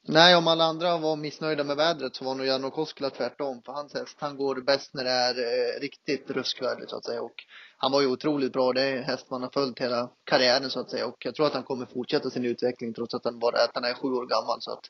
Nej, 0.08 0.36
om 0.36 0.48
alla 0.48 0.64
andra 0.64 0.98
var 0.98 1.16
missnöjda 1.16 1.64
med 1.64 1.78
vädret 1.78 2.16
så 2.16 2.26
var 2.26 2.36
nog 2.36 2.46
Jarno 2.46 2.72
Koskela 2.72 3.10
tvärtom. 3.10 3.62
För 3.66 3.74
hans 3.74 3.94
häst, 3.94 4.18
han 4.20 4.38
går 4.38 4.62
bäst 4.62 4.94
när 4.94 5.04
det 5.04 5.10
är 5.10 5.36
eh, 5.40 5.80
riktigt 5.82 6.30
ruskväder 6.30 6.86
så 6.88 6.98
att 6.98 7.06
säga. 7.06 7.22
Och 7.22 7.36
han 7.78 7.92
var 7.92 8.02
ju 8.02 8.08
otroligt 8.08 8.54
bra. 8.54 8.74
Det 8.74 8.82
är 8.82 8.98
en 8.98 9.04
häst 9.04 9.30
man 9.30 9.42
har 9.42 9.50
följt 9.50 9.80
hela 9.80 10.10
karriären 10.24 10.70
så 10.70 10.80
att 10.80 10.90
säga. 10.90 11.06
Och 11.06 11.26
jag 11.26 11.36
tror 11.36 11.48
att 11.48 11.54
han 11.54 11.64
kommer 11.64 11.86
fortsätta 11.86 12.30
sin 12.30 12.46
utveckling 12.46 12.94
trots 12.94 13.14
att 13.14 13.26
han 13.26 13.40
bara 13.40 13.64
att 13.64 13.72
han 13.74 13.84
är 13.84 13.94
sju 13.94 14.08
år 14.08 14.26
gammal. 14.26 14.62
Så 14.62 14.72
att 14.72 14.86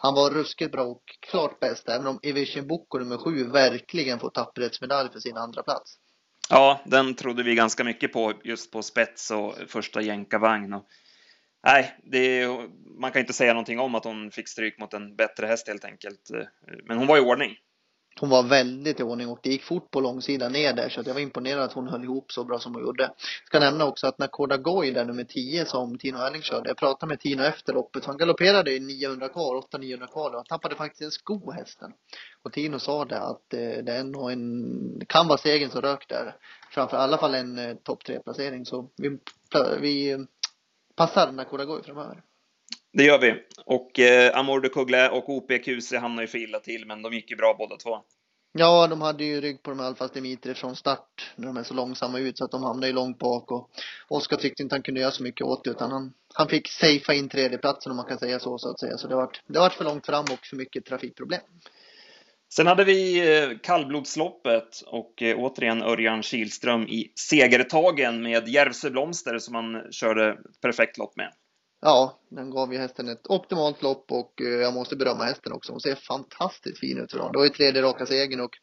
han 0.00 0.14
var 0.14 0.30
ruskigt 0.30 0.72
bra 0.72 0.82
och 0.82 1.02
klart 1.20 1.60
bäst. 1.60 1.88
Även 1.88 2.06
om 2.06 2.20
Evision 2.22 2.66
Boko 2.66 2.98
nummer 2.98 3.16
sju 3.16 3.44
verkligen 3.44 4.18
får 4.18 4.30
tapperhetsmedalj 4.30 5.10
för 5.12 5.20
sin 5.20 5.36
andra 5.36 5.62
plats. 5.62 5.98
Ja, 6.50 6.80
den 6.84 7.14
trodde 7.14 7.42
vi 7.42 7.54
ganska 7.54 7.84
mycket 7.84 8.12
på 8.12 8.32
just 8.44 8.72
på 8.72 8.82
spets 8.82 9.30
och 9.30 9.54
första 9.68 10.00
jänkarvagn. 10.00 10.72
Och 10.72 10.86
nej, 11.64 11.98
det, 12.04 12.46
man 13.00 13.12
kan 13.12 13.20
inte 13.20 13.32
säga 13.32 13.52
någonting 13.52 13.78
om 13.78 13.94
att 13.94 14.04
hon 14.04 14.30
fick 14.30 14.48
stryk 14.48 14.78
mot 14.78 14.94
en 14.94 15.16
bättre 15.16 15.46
häst 15.46 15.68
helt 15.68 15.84
enkelt. 15.84 16.30
Men 16.84 16.98
hon 16.98 17.06
var 17.06 17.16
i 17.16 17.20
ordning. 17.20 17.56
Hon 18.20 18.30
var 18.30 18.42
väldigt 18.42 19.00
i 19.00 19.02
ordning 19.02 19.28
och 19.28 19.38
det 19.42 19.50
gick 19.50 19.62
fort 19.62 19.90
på 19.90 20.00
långsidan 20.00 20.52
ner 20.52 20.72
där 20.72 20.88
så 20.88 21.00
att 21.00 21.06
jag 21.06 21.14
var 21.14 21.20
imponerad 21.20 21.62
att 21.62 21.72
hon 21.72 21.88
höll 21.88 22.04
ihop 22.04 22.32
så 22.32 22.44
bra 22.44 22.58
som 22.58 22.74
hon 22.74 22.82
gjorde. 22.82 23.10
Ska 23.46 23.60
nämna 23.60 23.84
också 23.84 24.06
att 24.06 24.18
när 24.18 24.26
Koda 24.26 24.56
Goy 24.56 24.90
där 24.90 25.04
nummer 25.04 25.24
10 25.24 25.66
som 25.66 25.98
Tino 25.98 26.18
Erling 26.18 26.42
körde, 26.42 26.70
jag 26.70 26.76
pratade 26.76 27.10
med 27.10 27.20
Tino 27.20 27.42
efter 27.42 27.72
loppet, 27.72 28.04
han 28.04 28.16
galopperade 28.16 28.72
i 28.74 28.80
900 28.80 29.28
kvar, 29.28 29.62
800-900 29.72 30.06
kvar 30.06 30.34
och 30.34 30.46
tappade 30.46 30.74
faktiskt 30.74 31.02
en 31.02 31.10
sko 31.10 31.50
hästen. 31.50 31.92
Och 32.42 32.52
Tino 32.52 32.78
sa 32.78 33.04
det 33.04 33.20
att 33.20 33.54
eh, 33.54 33.84
det 33.84 33.92
är 33.92 34.04
nog 34.04 34.32
en, 34.32 35.02
kan 35.08 35.28
vara 35.28 35.38
segern 35.38 35.70
som 35.70 35.80
rök 35.80 36.08
där. 36.08 36.36
Framför 36.70 36.96
i 36.96 37.00
alla 37.00 37.18
fall 37.18 37.34
en 37.34 37.58
eh, 37.58 37.74
topp 37.74 38.04
3 38.04 38.20
placering 38.20 38.64
så 38.64 38.88
vi, 38.96 39.18
vi 39.80 40.10
eh, 40.10 40.18
passar 40.96 41.32
Nakoda 41.32 41.64
Goy 41.64 41.82
framöver. 41.82 42.22
Det 42.92 43.04
gör 43.04 43.18
vi. 43.18 43.34
Och 43.64 43.98
eh, 43.98 44.38
Amor 44.38 44.60
de 44.60 44.68
Couglet 44.68 45.12
och 45.12 45.28
OPQC 45.28 45.92
hamnar 45.92 46.22
ju 46.22 46.28
för 46.28 46.38
illa 46.38 46.60
till, 46.60 46.86
men 46.86 47.02
de 47.02 47.12
gick 47.12 47.30
ju 47.30 47.36
bra 47.36 47.54
båda 47.58 47.76
två. 47.76 47.98
Ja, 48.52 48.86
de 48.86 49.02
hade 49.02 49.24
ju 49.24 49.40
rygg 49.40 49.62
på 49.62 49.70
de 49.70 49.80
Alfas 49.80 50.10
Dimitri 50.10 50.54
från 50.54 50.76
start 50.76 51.32
när 51.36 51.46
de 51.46 51.56
är 51.56 51.62
så 51.62 51.74
långsamma 51.74 52.18
ut 52.18 52.38
så 52.38 52.44
att 52.44 52.50
de 52.50 52.62
hamnade 52.62 52.86
ju 52.86 52.92
långt 52.92 53.18
bak 53.18 53.52
och 53.52 53.70
Oskar 54.08 54.36
tyckte 54.36 54.62
inte 54.62 54.74
han 54.74 54.82
kunde 54.82 55.00
göra 55.00 55.10
så 55.10 55.22
mycket 55.22 55.46
åt 55.46 55.64
det 55.64 55.70
utan 55.70 55.90
han, 55.90 56.12
han 56.34 56.48
fick 56.48 56.68
safea 56.68 57.14
in 57.14 57.28
tredjeplatsen 57.28 57.90
om 57.90 57.96
man 57.96 58.06
kan 58.06 58.18
säga 58.18 58.38
så 58.38 58.58
så 58.58 58.70
att 58.70 58.80
säga. 58.80 58.96
Så 58.96 59.08
det 59.08 59.14
vart, 59.14 59.42
det 59.46 59.58
vart 59.58 59.72
för 59.72 59.84
långt 59.84 60.06
fram 60.06 60.24
och 60.32 60.46
för 60.46 60.56
mycket 60.56 60.84
trafikproblem. 60.84 61.40
Sen 62.54 62.66
hade 62.66 62.84
vi 62.84 63.18
eh, 63.38 63.58
kallblodsloppet 63.62 64.82
och 64.86 65.22
eh, 65.22 65.36
återigen 65.38 65.82
Örjan 65.82 66.22
Kihlström 66.22 66.82
i 66.82 67.12
segertagen 67.30 68.22
med 68.22 68.48
Järvsö 68.48 68.90
Blomster 68.90 69.38
som 69.38 69.54
han 69.54 69.92
körde 69.92 70.36
perfekt 70.62 70.98
lopp 70.98 71.16
med. 71.16 71.32
Ja, 71.80 72.18
den 72.28 72.50
gav 72.50 72.72
ju 72.72 72.78
hästen 72.78 73.08
ett 73.08 73.26
optimalt 73.26 73.82
lopp 73.82 74.12
och 74.12 74.40
eh, 74.40 74.46
jag 74.46 74.74
måste 74.74 74.96
berömma 74.96 75.24
hästen 75.24 75.52
också. 75.52 75.72
Hon 75.72 75.80
ser 75.80 75.94
fantastiskt 75.94 76.78
fin 76.78 76.98
ut. 76.98 77.10
Det 77.10 77.18
var 77.18 77.44
ju 77.44 77.50
tredje 77.50 77.82
raka 77.82 78.06
segern 78.06 78.40
och 78.40 78.58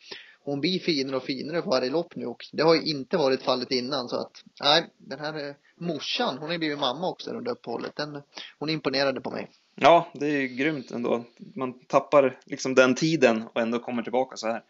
hon 0.45 0.61
blir 0.61 0.79
finare 0.79 1.15
och 1.15 1.23
finare 1.23 1.61
för 1.61 1.69
varje 1.69 1.89
lopp 1.89 2.15
nu 2.15 2.25
och 2.25 2.45
det 2.51 2.63
har 2.63 2.75
ju 2.75 2.81
inte 2.81 3.17
varit 3.17 3.43
fallet 3.43 3.71
innan 3.71 4.09
så 4.09 4.15
att 4.15 4.43
nej, 4.63 4.93
den 4.97 5.19
här 5.19 5.55
morsan, 5.79 6.37
hon 6.37 6.49
har 6.49 6.57
blivit 6.57 6.79
mamma 6.79 7.09
också 7.09 7.31
under 7.31 7.51
uppehållet. 7.51 7.95
Den, 7.95 8.21
hon 8.59 8.69
imponerade 8.69 9.21
på 9.21 9.31
mig. 9.31 9.49
Ja, 9.75 10.11
det 10.13 10.25
är 10.25 10.41
ju 10.41 10.47
grymt 10.47 10.91
ändå. 10.91 11.23
Man 11.55 11.85
tappar 11.87 12.39
liksom 12.45 12.75
den 12.75 12.95
tiden 12.95 13.43
och 13.53 13.61
ändå 13.61 13.79
kommer 13.79 14.03
tillbaka 14.03 14.37
så 14.37 14.47
här. 14.47 14.63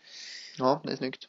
Ja, 0.57 0.81
det 0.83 0.91
är 0.91 0.95
snyggt. 0.95 1.27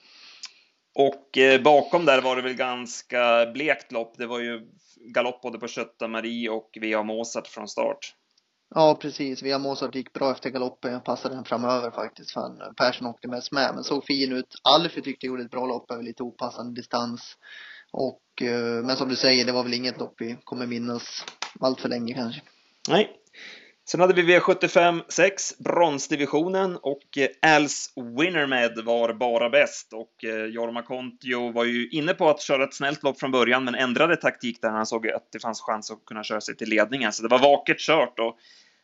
Och 0.99 1.39
eh, 1.39 1.63
bakom 1.63 2.05
där 2.05 2.23
var 2.23 2.37
det 2.37 2.43
väl 2.43 2.55
ganska 2.55 3.47
blekt 3.53 3.93
lopp. 3.93 4.19
Det 4.19 4.27
var 4.27 4.39
ju 4.39 4.61
galopp 5.15 5.43
både 5.43 5.59
på 5.59 5.69
Kötta 5.69 6.09
Marie 6.09 6.51
och 6.51 6.71
Via 6.81 7.03
Mozart 7.03 7.47
från 7.47 7.69
start. 7.69 8.15
Ja, 8.75 8.99
precis. 9.01 9.43
Via 9.43 9.59
Mozart 9.59 9.95
gick 9.95 10.13
bra 10.13 10.33
efter 10.33 10.51
galoppen. 10.51 10.93
Jag 10.93 11.05
passade 11.05 11.35
den 11.35 11.45
framöver 11.45 11.91
faktiskt. 11.91 12.33
Fan, 12.33 12.75
Persson 12.77 13.07
åkte 13.07 13.29
mest 13.29 13.53
med, 13.53 13.75
men 13.75 13.85
såg 13.85 14.05
fin 14.05 14.33
ut. 14.33 14.55
Alfie 14.63 15.03
tyckte 15.03 15.27
jag 15.27 15.31
gjorde 15.31 15.43
ett 15.43 15.51
bra 15.51 15.67
lopp 15.67 15.91
över 15.91 16.03
lite 16.03 16.23
opassande 16.23 16.81
distans. 16.81 17.37
Och, 17.93 18.43
eh, 18.43 18.85
men 18.85 18.97
som 18.97 19.09
du 19.09 19.17
säger, 19.17 19.45
det 19.45 19.53
var 19.53 19.63
väl 19.63 19.75
inget 19.75 19.99
lopp 19.99 20.15
vi 20.19 20.37
kommer 20.45 20.67
minnas 20.67 21.25
allt 21.61 21.81
för 21.81 21.89
länge 21.89 22.15
kanske. 22.15 22.43
Nej, 22.89 23.11
Sen 23.89 24.01
hade 24.01 24.15
vi 24.15 24.39
V75 24.39 25.03
6, 25.09 25.59
bronsdivisionen 25.59 26.77
och 26.77 27.19
eh, 27.19 27.55
Als 27.57 27.93
Winnermed 28.19 28.85
var 28.85 29.13
bara 29.13 29.51
bäst 29.51 29.93
och 29.93 30.25
eh, 30.25 30.45
Jorma 30.45 30.83
Kontio 30.83 31.53
var 31.53 31.65
ju 31.65 31.89
inne 31.89 32.15
på 32.15 32.31
att 32.31 32.41
köra 32.41 32.65
ett 32.65 32.75
snällt 32.75 33.03
lopp 33.03 33.21
från 33.21 33.31
början 33.31 33.65
men 33.65 33.75
ändrade 33.75 34.17
taktik 34.17 34.63
där 34.63 34.71
han 34.71 34.87
såg 34.87 35.09
att 35.09 35.33
det 35.33 35.39
fanns 35.39 35.61
chans 35.61 35.91
att 35.91 36.05
kunna 36.05 36.25
köra 36.25 36.41
sig 36.41 36.57
till 36.57 36.69
ledningen. 36.69 37.13
Så 37.13 37.23
det 37.23 37.29
var 37.29 37.39
vaket 37.39 37.79
kört 37.79 38.19
och 38.19 38.37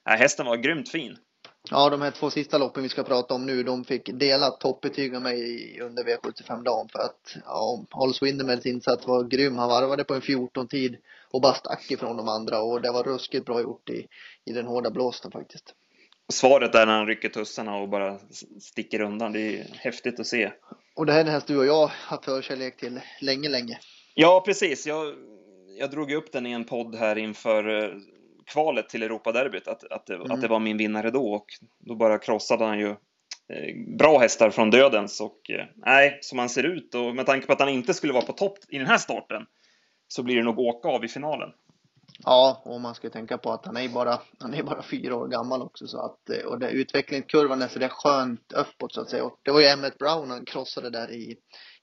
äh, 0.08 0.16
hästen 0.18 0.46
var 0.46 0.56
grymt 0.56 0.88
fin. 0.88 1.16
Ja, 1.70 1.90
de 1.90 2.02
här 2.02 2.10
två 2.10 2.30
sista 2.30 2.58
loppen 2.58 2.82
vi 2.82 2.88
ska 2.88 3.02
prata 3.02 3.34
om 3.34 3.46
nu, 3.46 3.62
de 3.62 3.84
fick 3.84 4.10
dela 4.12 4.50
toppbetyg 4.50 5.16
av 5.16 5.22
mig 5.22 5.80
under 5.80 6.04
V75-dagen 6.04 6.88
för 6.92 6.98
att 6.98 7.36
ja, 7.44 7.84
Hollis 7.90 8.22
Windermeds 8.22 8.66
insats 8.66 9.06
var 9.06 9.24
grym. 9.24 9.58
Han 9.58 9.68
varvade 9.68 10.04
på 10.04 10.14
en 10.14 10.20
14-tid 10.20 10.96
och 11.32 11.40
bara 11.40 11.54
stack 11.54 11.90
ifrån 11.90 12.16
de 12.16 12.28
andra 12.28 12.62
och 12.62 12.82
det 12.82 12.92
var 12.92 13.02
ruskigt 13.02 13.46
bra 13.46 13.60
gjort 13.60 13.90
i, 13.90 14.06
i 14.44 14.52
den 14.52 14.66
hårda 14.66 14.90
blåsten 14.90 15.30
faktiskt. 15.30 15.74
Svaret 16.32 16.74
är 16.74 16.86
när 16.86 16.96
han 16.96 17.06
rycker 17.06 17.28
tussarna 17.28 17.76
och 17.76 17.88
bara 17.88 18.18
sticker 18.60 19.00
undan. 19.00 19.32
Det 19.32 19.40
är 19.40 19.66
häftigt 19.72 20.20
att 20.20 20.26
se. 20.26 20.52
Och 20.94 21.06
det 21.06 21.12
här 21.12 21.20
är 21.20 21.24
en 21.24 21.30
häst 21.30 21.46
du 21.46 21.58
och 21.58 21.66
jag 21.66 21.90
har 22.06 22.18
förkärlek 22.24 22.76
till 22.76 23.00
länge, 23.20 23.48
länge. 23.48 23.78
Ja, 24.14 24.42
precis. 24.46 24.86
Jag, 24.86 25.14
jag 25.78 25.90
drog 25.90 26.12
upp 26.12 26.32
den 26.32 26.46
i 26.46 26.52
en 26.52 26.64
podd 26.64 26.94
här 26.94 27.18
inför 27.18 27.84
eh, 27.84 27.90
kvalet 28.46 28.88
till 28.88 29.02
Europaderbyt, 29.02 29.68
att, 29.68 29.92
att, 29.92 30.10
mm. 30.10 30.30
att 30.30 30.40
det 30.40 30.48
var 30.48 30.60
min 30.60 30.76
vinnare 30.76 31.10
då 31.10 31.32
och 31.32 31.46
då 31.78 31.94
bara 31.94 32.18
krossade 32.18 32.64
han 32.64 32.78
ju 32.78 32.90
eh, 32.90 33.96
bra 33.98 34.18
hästar 34.18 34.50
från 34.50 34.70
dödens 34.70 35.20
och 35.20 35.50
eh, 35.50 35.66
nej, 35.76 36.18
som 36.20 36.38
han 36.38 36.48
ser 36.48 36.62
ut 36.62 36.94
och 36.94 37.16
med 37.16 37.26
tanke 37.26 37.46
på 37.46 37.52
att 37.52 37.60
han 37.60 37.68
inte 37.68 37.94
skulle 37.94 38.12
vara 38.12 38.26
på 38.26 38.32
topp 38.32 38.58
i 38.68 38.78
den 38.78 38.86
här 38.86 38.98
starten 38.98 39.46
så 40.12 40.22
blir 40.22 40.36
det 40.36 40.42
nog 40.42 40.58
åka 40.58 40.88
av 40.88 41.04
i 41.04 41.08
finalen. 41.08 41.52
Ja, 42.24 42.62
och 42.64 42.80
man 42.80 42.94
ska 42.94 43.10
tänka 43.10 43.38
på 43.38 43.52
att 43.52 43.66
han 43.66 43.76
är 43.76 43.88
bara, 43.88 44.20
han 44.38 44.54
är 44.54 44.62
bara 44.62 44.82
fyra 44.82 45.16
år 45.16 45.28
gammal 45.28 45.62
också 45.62 45.86
så 45.86 45.98
att, 45.98 46.30
eh, 46.30 46.44
och 46.44 46.58
det, 46.58 46.70
utvecklingskurvan 46.70 47.62
är 47.62 47.68
så 47.68 47.78
det 47.78 47.84
är 47.84 47.88
skönt 47.88 48.52
uppåt 48.52 48.94
så 48.94 49.00
att 49.00 49.10
säga. 49.10 49.24
Och 49.24 49.38
det 49.42 49.50
var 49.50 49.60
ju 49.60 49.66
Emmet 49.66 49.98
Brown 49.98 50.30
han 50.30 50.44
krossade 50.44 50.90
där 50.90 51.10
i, 51.10 51.36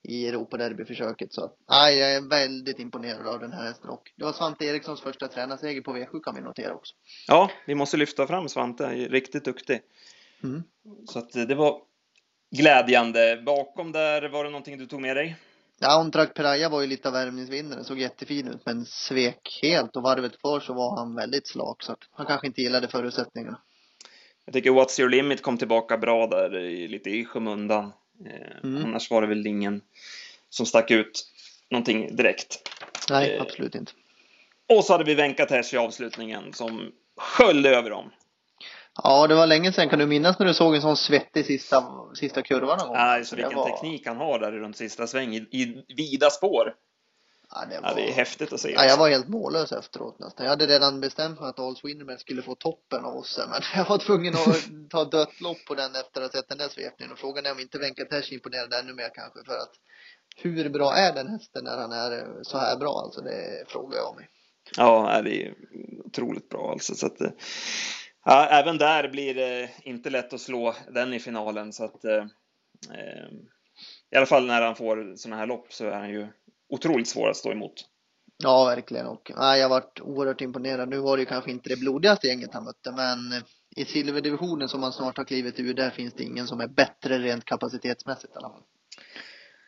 i 0.04 0.28
Europaderbyförsöket 0.28 1.34
så 1.34 1.52
nej, 1.70 1.98
jag 1.98 2.14
är 2.14 2.30
väldigt 2.30 2.80
imponerad 2.80 3.28
av 3.28 3.40
den 3.40 3.54
här 3.54 3.64
hästen 3.64 3.90
och 3.90 4.12
det 4.16 4.24
var 4.26 4.34
Svante 4.34 4.66
Erikssons 4.66 5.02
första 5.02 5.28
tränarseger 5.28 5.82
på 5.82 5.96
V7 5.96 6.24
kan 6.24 6.36
vi 6.36 6.42
notera 6.42 6.74
också. 6.74 6.96
Ja, 7.28 7.52
vi 7.66 7.76
måste 7.76 7.98
lyfta 7.98 8.28
fram 8.28 8.50
Svante, 8.50 8.88
riktigt 8.90 9.46
duktig. 9.46 9.82
Mm. 10.44 10.64
Så 11.06 11.20
att 11.20 11.32
det 11.32 11.56
var 11.56 11.82
glädjande. 12.52 13.44
Bakom 13.46 13.92
där, 13.92 14.30
var 14.30 14.44
det 14.44 14.50
någonting 14.50 14.78
du 14.78 14.86
tog 14.86 15.02
med 15.02 15.16
dig? 15.16 15.36
Ja, 15.80 15.98
hon 15.98 16.12
drack 16.12 16.34
Peraya 16.34 16.70
var 16.70 16.82
ju 16.82 16.88
lite 16.88 17.08
av 17.08 17.14
värmningsvinnaren, 17.14 17.84
såg 17.84 18.00
jättefin 18.00 18.48
ut 18.48 18.66
men 18.66 18.86
svek 18.86 19.60
helt 19.62 19.96
och 19.96 20.04
varvet 20.04 20.42
kvar 20.42 20.60
så 20.60 20.74
var 20.74 20.98
han 20.98 21.16
väldigt 21.16 21.48
slak 21.48 21.84
så 21.84 21.92
att 21.92 22.00
han 22.12 22.26
kanske 22.26 22.48
inte 22.48 22.62
gillade 22.62 22.88
förutsättningarna. 22.88 23.62
Jag 24.46 24.54
tycker 24.54 24.72
What's 24.72 25.02
Your 25.02 25.10
Limit 25.10 25.42
kom 25.42 25.58
tillbaka 25.58 25.98
bra 25.98 26.28
där, 26.28 26.50
lite 26.88 27.10
i 27.10 27.26
skymundan. 27.26 27.92
Eh, 28.26 28.58
mm. 28.64 28.86
Annars 28.86 29.12
var 29.12 29.22
det 29.22 29.28
väl 29.28 29.48
ingen 29.48 29.82
som 30.50 30.66
stack 30.66 30.92
ut 30.92 31.26
någonting 31.70 32.16
direkt. 32.16 32.70
Nej, 33.10 33.36
eh, 33.36 33.42
absolut 33.42 33.76
inte. 33.76 33.92
Och 34.70 34.86
så 34.86 34.94
hade 34.94 35.04
vi 35.04 35.16
Venkatesh 35.16 35.74
i 35.74 35.78
avslutningen 35.78 36.54
som 36.54 36.92
sköljde 37.18 37.70
över 37.70 37.90
dem. 37.90 38.12
Ja, 39.03 39.27
det 39.27 39.36
var 39.36 39.48
länge 39.48 39.72
sedan. 39.72 39.89
Kan 39.89 40.00
du 40.00 40.06
minnas 40.06 40.39
när 40.39 40.46
du 40.46 40.53
såg 40.53 40.75
en 40.75 40.82
sån 40.82 40.98
svettig 40.98 41.46
sista, 41.46 41.84
sista 42.13 42.41
kurva 42.41 42.75
någon 42.75 42.88
gång? 42.88 42.98
Nej, 42.98 43.25
så 43.25 43.36
vilken 43.36 43.56
var... 43.56 43.70
teknik 43.70 44.08
han 44.08 44.18
har 44.18 44.39
där 44.39 44.51
runt 44.51 44.77
sista 44.77 45.08
sväng 45.08 45.36
i, 45.36 45.38
i 45.38 45.94
vida 45.96 46.29
spår. 46.29 46.75
Ja, 47.51 47.65
det, 47.70 47.79
var... 47.79 47.89
ja, 47.89 47.96
det 47.96 48.10
är 48.10 48.13
häftigt 48.13 48.53
att 48.53 48.60
se. 48.60 48.72
Ja, 48.72 48.86
jag 48.86 48.98
var 48.98 49.10
helt 49.10 49.27
mållös 49.27 49.72
efteråt 49.72 50.20
nästan. 50.20 50.46
Jag 50.46 50.50
hade 50.50 50.68
redan 50.68 51.01
bestämt 51.01 51.39
mig 51.39 51.50
att 51.50 51.60
Alls 51.60 51.86
Winnerman 51.86 52.18
skulle 52.18 52.41
få 52.41 52.56
toppen 52.56 53.06
av 53.06 53.15
oss. 53.15 53.39
Men 53.50 53.62
jag 53.75 53.89
var 53.89 53.98
tvungen 53.98 54.34
att 54.34 54.89
ta 54.89 55.03
dött 55.03 55.41
lopp 55.41 55.65
på 55.68 55.75
den 55.75 55.96
efter 55.96 56.22
att 56.22 56.34
ha 56.34 56.41
sett 56.41 56.50
den 56.50 56.58
där 56.58 56.70
svepningen. 56.70 57.12
Och 57.12 57.20
frågan 57.20 57.46
är 57.46 57.51
om 57.51 57.60
inte 57.60 57.77
Venkatesh 57.77 58.34
imponerade 58.34 58.79
ännu 58.79 58.94
mer 58.94 59.10
kanske. 59.13 59.39
För 59.46 59.53
att 59.53 59.72
hur 60.36 60.70
bra 60.70 60.94
är 60.94 61.13
den 61.13 61.27
hästen 61.27 61.63
när 61.63 61.77
han 61.77 61.91
är 61.91 62.44
så 62.44 62.58
här 62.58 62.77
bra? 62.77 63.01
Alltså 63.03 63.22
det 63.22 63.63
frågar 63.68 63.98
jag 63.98 64.15
mig. 64.15 64.29
Ja, 64.77 65.22
det 65.22 65.44
är 65.44 65.53
otroligt 66.06 66.50
bra 66.50 66.72
alltså. 66.72 66.96
Så 66.96 67.06
att, 67.06 67.18
ja, 68.30 68.46
även 68.46 68.78
där 68.78 69.08
blir 69.08 69.36
det 69.36 69.70
inte 69.84 70.10
lätt 70.10 70.34
att 70.34 70.42
slå 70.42 70.76
den 70.92 71.14
i 71.14 71.20
finalen. 71.20 71.74
Så 71.74 71.84
att, 71.84 72.06
eh, 72.06 72.26
I 74.12 74.16
alla 74.16 74.26
fall 74.26 74.46
när 74.46 74.62
han 74.62 74.76
får 74.76 75.16
sådana 75.16 75.40
här 75.40 75.48
lopp 75.48 75.74
så 75.74 75.86
är 75.86 75.92
han 75.92 76.10
ju 76.10 76.28
otroligt 76.70 77.08
svår 77.08 77.30
att 77.30 77.38
stå 77.38 77.52
emot. 77.52 77.86
Ja, 78.44 78.66
verkligen. 78.66 79.08
Och, 79.08 79.32
nej, 79.38 79.60
jag 79.60 79.70
varit 79.70 80.02
oerhört 80.02 80.42
imponerad. 80.42 80.90
Nu 80.90 80.98
var 81.00 81.18
det 81.18 81.22
ju 81.22 81.26
kanske 81.26 81.52
inte 81.52 81.70
det 81.70 81.80
blodigaste 81.80 82.28
gänget 82.28 82.54
han 82.54 82.64
mötte, 82.64 82.92
men 82.92 83.44
i 83.76 83.86
silverdivisionen 83.86 84.70
som 84.70 84.84
han 84.84 84.94
snart 84.94 85.18
har 85.18 85.26
klivit 85.26 85.60
ur, 85.60 85.74
där 85.74 85.90
finns 85.90 86.14
det 86.14 86.24
ingen 86.24 86.48
som 86.48 86.62
är 86.62 86.68
bättre 86.68 87.20
rent 87.20 87.46
kapacitetsmässigt 87.46 88.34
i 88.34 88.38
alla 88.38 88.50
fall. 88.50 88.64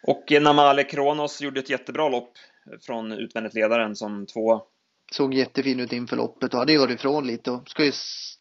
Och 0.08 0.42
Namale 0.42 0.84
Kronos 0.84 1.42
gjorde 1.42 1.60
ett 1.60 1.70
jättebra 1.70 2.10
lopp 2.10 2.34
från 2.82 3.12
utvändigt 3.12 3.54
ledaren 3.54 3.96
som 3.96 4.26
två. 4.26 4.62
Såg 5.12 5.34
jättefin 5.34 5.80
ut 5.80 5.94
inför 5.94 6.18
loppet 6.18 6.54
och 6.54 6.60
hade 6.60 6.78
varit 6.78 7.00
ifrån 7.00 7.28
lite 7.28 7.52
och 7.52 7.70
ska 7.70 7.86
ju 7.86 7.92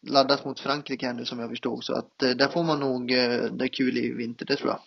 laddas 0.02 0.44
mot 0.44 0.60
Frankrike 0.60 1.06
här 1.06 1.14
nu 1.14 1.24
som 1.24 1.38
jag 1.38 1.50
förstod 1.50 1.84
så 1.84 1.94
att 1.94 2.22
eh, 2.22 2.30
där 2.30 2.48
får 2.48 2.64
man 2.64 2.80
nog 2.80 3.12
eh, 3.12 3.44
det 3.44 3.68
kul 3.68 3.98
i 3.98 4.12
vinter, 4.12 4.46
det 4.46 4.56
tror 4.56 4.68
jag. 4.68 4.80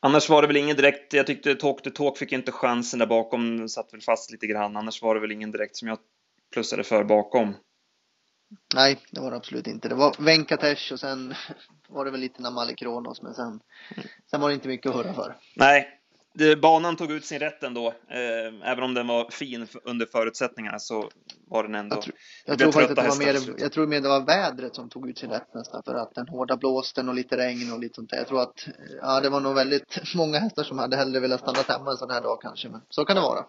Annars 0.00 0.28
var 0.28 0.42
det 0.42 0.48
väl 0.48 0.56
ingen 0.56 0.76
direkt, 0.76 1.12
jag 1.12 1.26
tyckte 1.26 1.54
Talk 1.54 1.82
to 1.82 1.90
Talk 1.90 2.18
fick 2.18 2.32
inte 2.32 2.52
chansen 2.52 2.98
där 2.98 3.06
bakom, 3.06 3.68
satt 3.68 3.94
väl 3.94 4.00
fast 4.00 4.32
lite 4.32 4.46
grann. 4.46 4.76
Annars 4.76 5.02
var 5.02 5.14
det 5.14 5.20
väl 5.20 5.32
ingen 5.32 5.50
direkt 5.50 5.76
som 5.76 5.88
jag 5.88 5.98
plussade 6.52 6.84
för 6.84 7.04
bakom. 7.04 7.54
Nej, 8.74 8.98
det 9.10 9.20
var 9.20 9.30
det 9.30 9.36
absolut 9.36 9.66
inte. 9.66 9.88
Det 9.88 9.94
var 9.94 10.16
Venkatesh 10.18 10.92
och 10.92 11.00
sen 11.00 11.34
var 11.88 12.04
det 12.04 12.10
väl 12.10 12.20
lite 12.20 12.42
Namali 12.42 12.74
Kronos, 12.74 13.22
men 13.22 13.34
sen, 13.34 13.60
sen 14.30 14.40
var 14.40 14.48
det 14.48 14.54
inte 14.54 14.68
mycket 14.68 14.90
att 14.90 14.96
höra 14.96 15.14
för. 15.14 15.36
Nej, 15.54 16.00
banan 16.62 16.96
tog 16.96 17.12
ut 17.12 17.24
sin 17.24 17.38
rätt 17.38 17.62
ändå. 17.62 17.86
Eh, 17.88 18.70
även 18.70 18.84
om 18.84 18.94
den 18.94 19.06
var 19.06 19.30
fin 19.30 19.68
under 19.84 20.06
förutsättningarna 20.06 20.78
så 20.78 21.10
var 21.48 21.62
den 21.62 21.74
ändå... 21.74 21.96
Jag, 21.96 22.02
tro, 22.02 22.12
jag 22.46 22.58
tror 22.58 22.72
faktiskt 22.72 22.98
att 22.98 23.04
det 23.04 23.26
var 23.26 23.32
mer, 23.32 23.60
jag 23.62 23.72
tror 23.72 23.86
mer 23.86 24.00
det 24.00 24.08
var 24.08 24.20
vädret 24.20 24.74
som 24.74 24.88
tog 24.88 25.08
ut 25.08 25.18
sin 25.18 25.30
rätt 25.30 25.54
nästan 25.54 25.82
för 25.82 25.94
att 25.94 26.14
den 26.14 26.28
hårda 26.28 26.56
blåsten 26.56 27.08
och 27.08 27.14
lite 27.14 27.36
regn 27.36 27.72
och 27.72 27.80
lite 27.80 27.94
sånt 27.94 28.10
där. 28.10 28.16
Jag 28.16 28.28
tror 28.28 28.42
att, 28.42 28.68
ja 29.02 29.20
det 29.20 29.28
var 29.28 29.40
nog 29.40 29.54
väldigt 29.54 30.14
många 30.14 30.38
hästar 30.38 30.64
som 30.64 30.78
hade 30.78 30.96
hellre 30.96 31.20
velat 31.20 31.40
stanna 31.40 31.58
hemma 31.68 31.90
en 31.90 31.96
sån 31.96 32.10
här 32.10 32.22
dag 32.22 32.38
kanske, 32.42 32.68
men 32.68 32.80
så 32.88 33.04
kan 33.04 33.16
det 33.16 33.22
vara. 33.22 33.44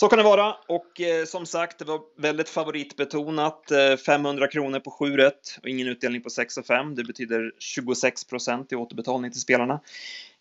Så 0.00 0.08
kan 0.08 0.18
det 0.18 0.22
vara 0.22 0.56
och 0.68 1.00
eh, 1.00 1.24
som 1.24 1.46
sagt, 1.46 1.78
det 1.78 1.84
var 1.84 2.00
väldigt 2.16 2.48
favoritbetonat. 2.48 3.70
Eh, 3.70 3.96
500 3.96 4.48
kronor 4.48 4.80
på 4.80 4.90
7 4.90 5.16
rätt 5.16 5.58
och 5.62 5.68
ingen 5.68 5.88
utdelning 5.88 6.22
på 6.22 6.30
6 6.30 6.58
och 6.58 6.66
5. 6.66 6.94
Det 6.94 7.04
betyder 7.04 7.52
26 7.58 8.24
procent 8.24 8.72
i 8.72 8.76
återbetalning 8.76 9.30
till 9.30 9.40
spelarna. 9.40 9.80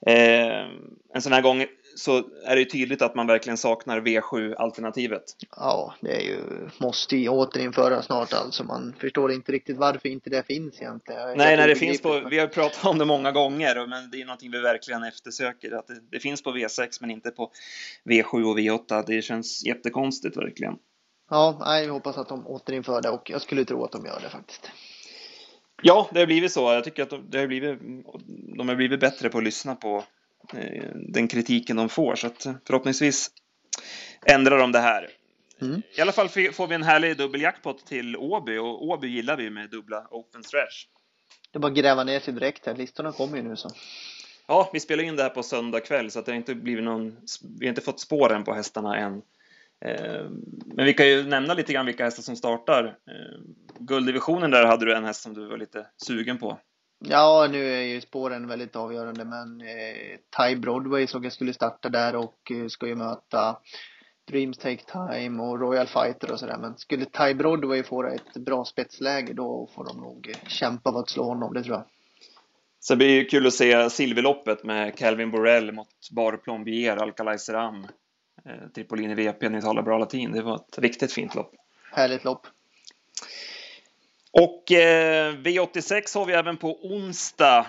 Eh, 0.07 0.65
en 1.13 1.21
sån 1.21 1.33
här 1.33 1.41
gång 1.41 1.65
så 1.97 2.23
är 2.45 2.55
det 2.55 2.65
tydligt 2.65 3.01
att 3.01 3.15
man 3.15 3.27
verkligen 3.27 3.57
saknar 3.57 4.01
V7-alternativet. 4.01 5.23
Ja, 5.55 5.93
det 6.01 6.15
är 6.15 6.21
ju, 6.21 6.39
måste 6.77 7.17
ju 7.17 7.29
återinföras 7.29 8.05
snart 8.05 8.33
alltså. 8.33 8.63
Man 8.63 8.95
förstår 8.99 9.31
inte 9.31 9.51
riktigt 9.51 9.77
varför 9.77 10.09
inte 10.09 10.29
det 10.29 10.43
finns 10.43 10.81
egentligen. 10.81 11.37
Nej, 11.37 11.57
nej, 11.57 11.67
det 11.67 11.75
finns 11.75 12.01
på, 12.01 12.19
vi 12.29 12.39
har 12.39 12.47
pratat 12.47 12.85
om 12.85 12.97
det 12.97 13.05
många 13.05 13.31
gånger, 13.31 13.87
men 13.87 14.11
det 14.11 14.21
är 14.21 14.25
någonting 14.25 14.51
vi 14.51 14.59
verkligen 14.59 15.03
eftersöker. 15.03 15.71
Att 15.71 15.87
det, 15.87 15.99
det 16.11 16.19
finns 16.19 16.43
på 16.43 16.51
V6, 16.51 16.97
men 17.01 17.11
inte 17.11 17.31
på 17.31 17.51
V7 18.05 18.51
och 18.51 18.59
V8. 18.59 19.03
Det 19.07 19.21
känns 19.21 19.65
jättekonstigt 19.65 20.37
verkligen. 20.37 20.75
Ja, 21.29 21.77
vi 21.81 21.87
hoppas 21.87 22.17
att 22.17 22.29
de 22.29 22.47
återinför 22.47 23.01
det 23.01 23.09
och 23.09 23.29
jag 23.29 23.41
skulle 23.41 23.65
tro 23.65 23.83
att 23.83 23.91
de 23.91 24.05
gör 24.05 24.19
det 24.23 24.29
faktiskt. 24.29 24.71
Ja, 25.81 26.09
det 26.13 26.19
har 26.19 26.25
blivit 26.27 26.51
så. 26.51 26.73
Jag 26.73 26.83
tycker 26.83 27.03
att 27.03 27.09
de, 27.09 27.37
har 27.37 27.47
blivit, 27.47 27.79
de 28.57 28.69
har 28.69 28.75
blivit 28.75 28.99
bättre 28.99 29.29
på 29.29 29.37
att 29.37 29.43
lyssna 29.43 29.75
på 29.75 30.03
den 30.95 31.27
kritiken 31.27 31.75
de 31.75 31.89
får. 31.89 32.15
Så 32.15 32.27
att 32.27 32.47
förhoppningsvis 32.67 33.31
ändrar 34.25 34.57
de 34.57 34.71
det 34.71 34.79
här. 34.79 35.09
Mm. 35.61 35.81
I 35.97 36.01
alla 36.01 36.11
fall 36.11 36.29
får 36.29 36.67
vi 36.67 36.75
en 36.75 36.83
härlig 36.83 37.17
dubbeljackpot 37.17 37.85
till 37.85 38.17
Åby 38.17 38.57
och 38.57 38.83
Åby 38.83 39.07
gillar 39.07 39.37
vi 39.37 39.49
med 39.49 39.69
dubbla 39.69 40.07
open 40.11 40.43
stretch. 40.43 40.85
Det 41.51 41.57
är 41.57 41.59
bara 41.59 41.71
att 41.71 41.77
gräva 41.77 42.03
ner 42.03 42.19
sig 42.19 42.33
direkt 42.33 42.65
här. 42.65 42.75
Listorna 42.75 43.11
kommer 43.11 43.37
ju 43.37 43.43
nu 43.43 43.55
så. 43.55 43.69
Ja, 44.47 44.69
vi 44.73 44.79
spelar 44.79 45.03
in 45.03 45.15
det 45.15 45.23
här 45.23 45.29
på 45.29 45.43
söndag 45.43 45.79
kväll 45.79 46.11
så 46.11 46.19
att 46.19 46.25
det 46.25 46.31
har 46.31 46.37
inte 46.37 46.55
blivit 46.55 46.83
någon. 46.83 47.17
Vi 47.59 47.65
har 47.65 47.69
inte 47.69 47.81
fått 47.81 47.99
spåren 47.99 48.43
på 48.43 48.53
hästarna 48.53 48.97
än. 48.97 49.21
Eh, 49.85 50.25
men 50.65 50.85
vi 50.85 50.93
kan 50.93 51.07
ju 51.07 51.23
nämna 51.23 51.53
lite 51.53 51.73
grann 51.73 51.85
vilka 51.85 52.03
hästar 52.03 52.23
som 52.23 52.35
startar. 52.35 52.85
Eh, 52.85 53.39
gulddivisionen 53.79 54.51
där 54.51 54.65
hade 54.65 54.85
du 54.85 54.95
en 54.95 55.05
häst 55.05 55.21
som 55.21 55.33
du 55.33 55.47
var 55.47 55.57
lite 55.57 55.85
sugen 55.97 56.37
på. 56.37 56.59
Ja, 56.99 57.47
nu 57.51 57.73
är 57.73 57.81
ju 57.81 58.01
spåren 58.01 58.47
väldigt 58.47 58.75
avgörande, 58.75 59.25
men 59.25 59.61
eh, 59.61 60.17
Ty 60.37 60.55
Broadway 60.55 61.07
såg 61.07 61.25
jag 61.25 61.33
skulle 61.33 61.53
starta 61.53 61.89
där 61.89 62.15
och 62.15 62.51
eh, 62.51 62.67
ska 62.67 62.87
ju 62.87 62.95
möta 62.95 63.57
Dreams 64.27 64.57
Take 64.57 64.83
Time 64.83 65.43
och 65.43 65.59
Royal 65.59 65.87
Fighter 65.87 66.31
och 66.31 66.39
sådär. 66.39 66.57
Men 66.57 66.77
skulle 66.77 67.05
Ty 67.05 67.33
Broadway 67.33 67.83
få 67.83 68.07
ett 68.07 68.33
bra 68.33 68.65
spetsläge 68.65 69.33
då 69.33 69.69
får 69.75 69.85
de 69.85 69.97
nog 69.97 70.33
kämpa 70.47 70.91
för 70.91 70.99
att 70.99 71.09
slå 71.09 71.23
honom, 71.23 71.53
det 71.53 71.63
tror 71.63 71.75
jag. 71.75 71.85
Så 72.79 72.93
det 72.93 72.97
blir 72.97 73.29
kul 73.29 73.47
att 73.47 73.53
se 73.53 73.89
silverloppet 73.89 74.63
med 74.63 74.97
Calvin 74.97 75.31
Borrell 75.31 75.71
mot 75.71 75.87
Bar 76.11 76.37
Plombier, 76.37 76.97
Alcalay 76.97 77.37
Seram. 77.37 77.83
Eh, 78.45 78.69
Tripolini 78.75 79.15
VP, 79.15 79.49
ni 79.49 79.61
talar 79.61 79.81
bra 79.81 79.97
latin. 79.97 80.31
Det 80.31 80.41
var 80.41 80.55
ett 80.55 80.79
riktigt 80.79 81.13
fint 81.13 81.35
lopp. 81.35 81.51
Härligt 81.91 82.23
lopp. 82.23 82.47
Och 84.41 84.71
eh, 84.71 85.33
V86 85.33 86.17
har 86.17 86.25
vi 86.25 86.33
även 86.33 86.57
på 86.57 86.85
onsdag. 86.85 87.67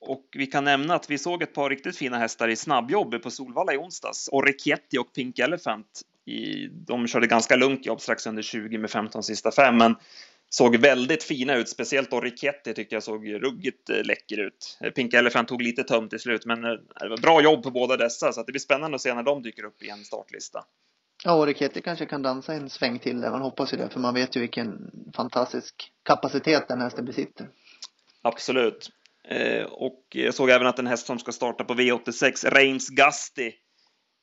Och 0.00 0.24
vi 0.36 0.46
kan 0.46 0.64
nämna 0.64 0.94
att 0.94 1.10
vi 1.10 1.18
såg 1.18 1.42
ett 1.42 1.54
par 1.54 1.70
riktigt 1.70 1.96
fina 1.96 2.18
hästar 2.18 2.48
i 2.48 2.56
snabbjobb 2.56 3.22
på 3.22 3.30
Solvalla 3.30 3.74
i 3.74 3.76
onsdags. 3.76 4.28
Orecchietti 4.32 4.98
och 4.98 5.12
Pink 5.12 5.38
Elephant. 5.38 5.86
I, 6.26 6.68
de 6.68 7.06
körde 7.06 7.26
ganska 7.26 7.56
lugnt 7.56 7.86
jobb, 7.86 8.00
strax 8.00 8.26
under 8.26 8.42
20 8.42 8.78
med 8.78 8.90
15 8.90 9.22
sista 9.22 9.52
fem, 9.52 9.76
men 9.76 9.96
såg 10.50 10.76
väldigt 10.76 11.22
fina 11.22 11.54
ut. 11.56 11.68
Speciellt 11.68 12.12
Orecchietti 12.12 12.74
tyckte 12.74 12.94
jag 12.94 13.02
såg 13.02 13.32
ruggigt 13.32 13.90
eh, 13.90 14.04
läcker 14.04 14.40
ut. 14.40 14.78
Eh, 14.80 14.90
Pink 14.90 15.14
Elephant 15.14 15.48
tog 15.48 15.62
lite 15.62 15.82
tömt 15.82 16.10
till 16.10 16.20
slut, 16.20 16.46
men 16.46 16.64
eh, 16.64 16.70
det 17.00 17.08
var 17.08 17.16
bra 17.16 17.42
jobb 17.42 17.62
på 17.62 17.70
båda 17.70 17.96
dessa, 17.96 18.32
så 18.32 18.42
det 18.42 18.52
blir 18.52 18.60
spännande 18.60 18.94
att 18.94 19.02
se 19.02 19.14
när 19.14 19.22
de 19.22 19.42
dyker 19.42 19.64
upp 19.64 19.82
i 19.82 19.88
en 19.88 20.04
startlista. 20.04 20.64
Ja, 21.26 21.32
och 21.32 21.46
Riketti 21.46 21.82
kanske 21.82 22.06
kan 22.06 22.22
dansa 22.22 22.54
en 22.54 22.70
sväng 22.70 22.98
till 22.98 23.20
där. 23.20 23.30
Man 23.30 23.42
hoppas 23.42 23.72
ju 23.72 23.76
det, 23.76 23.90
för 23.90 24.00
man 24.00 24.14
vet 24.14 24.36
ju 24.36 24.40
vilken 24.40 24.90
fantastisk 25.16 25.92
kapacitet 26.02 26.68
den 26.68 26.80
hästen 26.80 27.04
besitter. 27.04 27.48
Absolut. 28.22 28.90
Eh, 29.28 29.64
och 29.64 30.02
jag 30.08 30.34
såg 30.34 30.50
även 30.50 30.66
att 30.66 30.78
en 30.78 30.86
häst 30.86 31.06
som 31.06 31.18
ska 31.18 31.32
starta 31.32 31.64
på 31.64 31.74
V86, 31.74 32.50
Reigns 32.50 32.88
Gasti, 32.88 33.52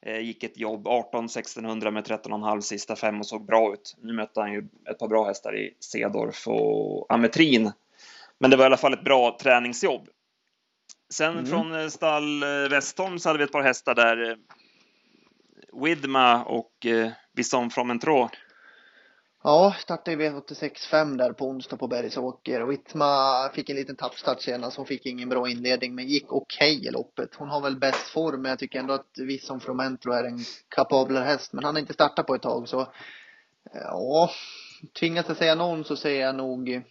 eh, 0.06 0.20
gick 0.20 0.44
ett 0.44 0.58
jobb 0.58 0.88
18 0.88 1.26
1600 1.26 1.92
med 1.92 2.04
13,5 2.04 2.62
sista 2.62 2.96
fem 2.96 3.20
och 3.20 3.28
såg 3.28 3.46
bra 3.46 3.74
ut. 3.74 3.96
Nu 4.02 4.14
mötte 4.14 4.40
han 4.40 4.54
ju 4.54 4.68
ett 4.90 5.00
par 5.00 5.08
bra 5.08 5.28
hästar 5.28 5.58
i 5.58 5.78
Cedorf 5.80 6.48
och 6.48 7.14
Ametrin. 7.14 7.72
Men 8.40 8.50
det 8.50 8.58
var 8.58 8.64
i 8.64 8.66
alla 8.66 8.78
fall 8.78 8.94
ett 8.94 9.04
bra 9.04 9.38
träningsjobb. 9.42 10.08
Sen 11.14 11.34
mm. 11.34 11.46
från 11.46 11.82
eh, 11.82 11.88
stall 11.88 12.44
Westholm 12.70 13.20
så 13.20 13.30
hade 13.30 13.38
vi 13.38 13.44
ett 13.44 13.52
par 13.52 13.64
hästar 13.64 13.96
där. 13.96 14.38
Widma 15.74 16.44
och 16.44 16.86
eh, 16.86 17.12
Bison 17.36 17.70
Fromentro. 17.70 18.30
Ja, 19.44 19.76
startade 19.80 20.18
v 20.18 20.30
86.5 20.30 21.18
där 21.18 21.34
på 21.34 21.46
onsdag 21.46 21.78
på 21.78 21.88
Bergsåker. 21.88 22.62
Och 22.62 22.74
fick 23.56 23.70
en 23.70 23.76
liten 23.76 23.96
tappstart 23.96 24.42
senast. 24.42 24.78
Hon 24.78 24.86
fick 24.86 25.06
ingen 25.06 25.30
bra 25.30 25.50
inledning, 25.50 25.96
men 25.96 26.08
gick 26.08 26.32
okej 26.32 26.78
okay 26.78 26.88
i 26.88 26.92
loppet. 26.92 27.36
Hon 27.36 27.50
har 27.50 27.62
väl 27.62 27.80
bäst 27.80 28.08
form, 28.08 28.42
men 28.42 28.50
jag 28.50 28.60
tycker 28.60 28.80
ändå 28.80 28.94
att 28.94 29.12
Visson 29.18 29.60
Fromentro 29.60 30.12
är 30.12 30.24
en 30.24 30.40
kapablare 30.70 31.24
häst. 31.24 31.54
Men 31.54 31.64
han 31.64 31.76
har 31.76 31.80
inte 31.80 31.94
startat 31.94 32.28
på 32.28 32.36
ett 32.36 32.42
tag, 32.42 32.68
så 32.68 32.94
ja, 33.74 34.30
tvingas 35.00 35.28
jag 35.28 35.38
säga 35.38 35.56
någon 35.56 35.84
så 35.84 35.96
säger 35.96 36.22
jag 36.22 36.36
nog 36.36 36.84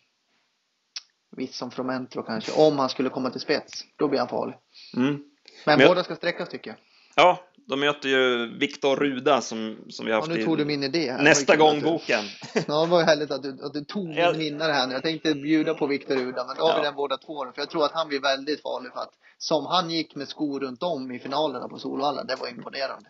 Visson 1.37 1.71
Fromentro 1.71 2.23
kanske. 2.23 2.53
Om 2.53 2.79
han 2.79 2.89
skulle 2.89 3.09
komma 3.09 3.31
till 3.31 3.41
spets, 3.41 3.85
då 3.97 4.09
blir 4.09 4.19
han 4.19 4.29
farlig. 4.29 4.57
Mm. 4.97 5.25
Men, 5.67 5.79
men 5.79 5.89
båda 5.89 6.05
ska 6.05 6.17
sträckas 6.17 6.49
tycker 6.49 6.71
jag. 6.71 6.79
Ja, 7.17 7.50
de 7.71 7.81
möter 7.81 8.09
ju 8.09 8.47
Viktor 8.59 8.97
Ruda 8.97 9.41
som, 9.41 9.77
som 9.89 10.07
vi 10.07 10.13
har 10.13 10.19
Ja, 10.19 10.21
haft 10.23 10.33
nu 10.33 10.41
i 10.41 10.45
tog 10.45 10.59
du 10.59 10.65
min 10.65 10.83
idé 10.83 11.13
här. 11.13 11.23
nästa 11.23 11.57
gång 11.57 11.81
boken. 11.83 12.25
Ja, 12.67 12.81
det 12.85 12.87
var 12.91 13.03
härligt 13.03 13.31
att 13.31 13.43
du, 13.43 13.59
att 13.63 13.73
du 13.75 13.85
tog 13.85 14.09
min 14.09 14.39
vinnare 14.39 14.73
här 14.73 14.87
nu. 14.87 14.93
Jag 14.93 15.03
tänkte 15.03 15.35
bjuda 15.35 15.75
på 15.75 15.87
Viktor 15.87 16.17
Uda, 16.17 16.45
men 16.47 16.57
då 16.57 16.63
har 16.63 16.71
Ja. 16.71 16.77
vi 16.77 16.83
den 16.83 16.95
båda 16.95 17.17
två. 17.17 17.45
För 17.45 17.53
jag 17.63 17.71
tror 17.71 17.85
att 17.85 17.93
han 17.93 18.09
blir 18.09 18.21
väldigt 18.21 18.63
farlig 18.63 18.93
för 18.93 19.01
att 19.01 19.13
som 19.39 19.67
han 19.67 19.91
gick 19.91 20.15
med 20.15 20.29
skor 20.29 20.61
runt 20.61 20.83
om 20.83 21.13
i 21.13 21.19
finalerna 21.19 21.69
på 21.69 21.79
Solvalla, 21.79 22.25
det 22.25 22.37
var 22.37 22.49
imponerande. 22.49 23.09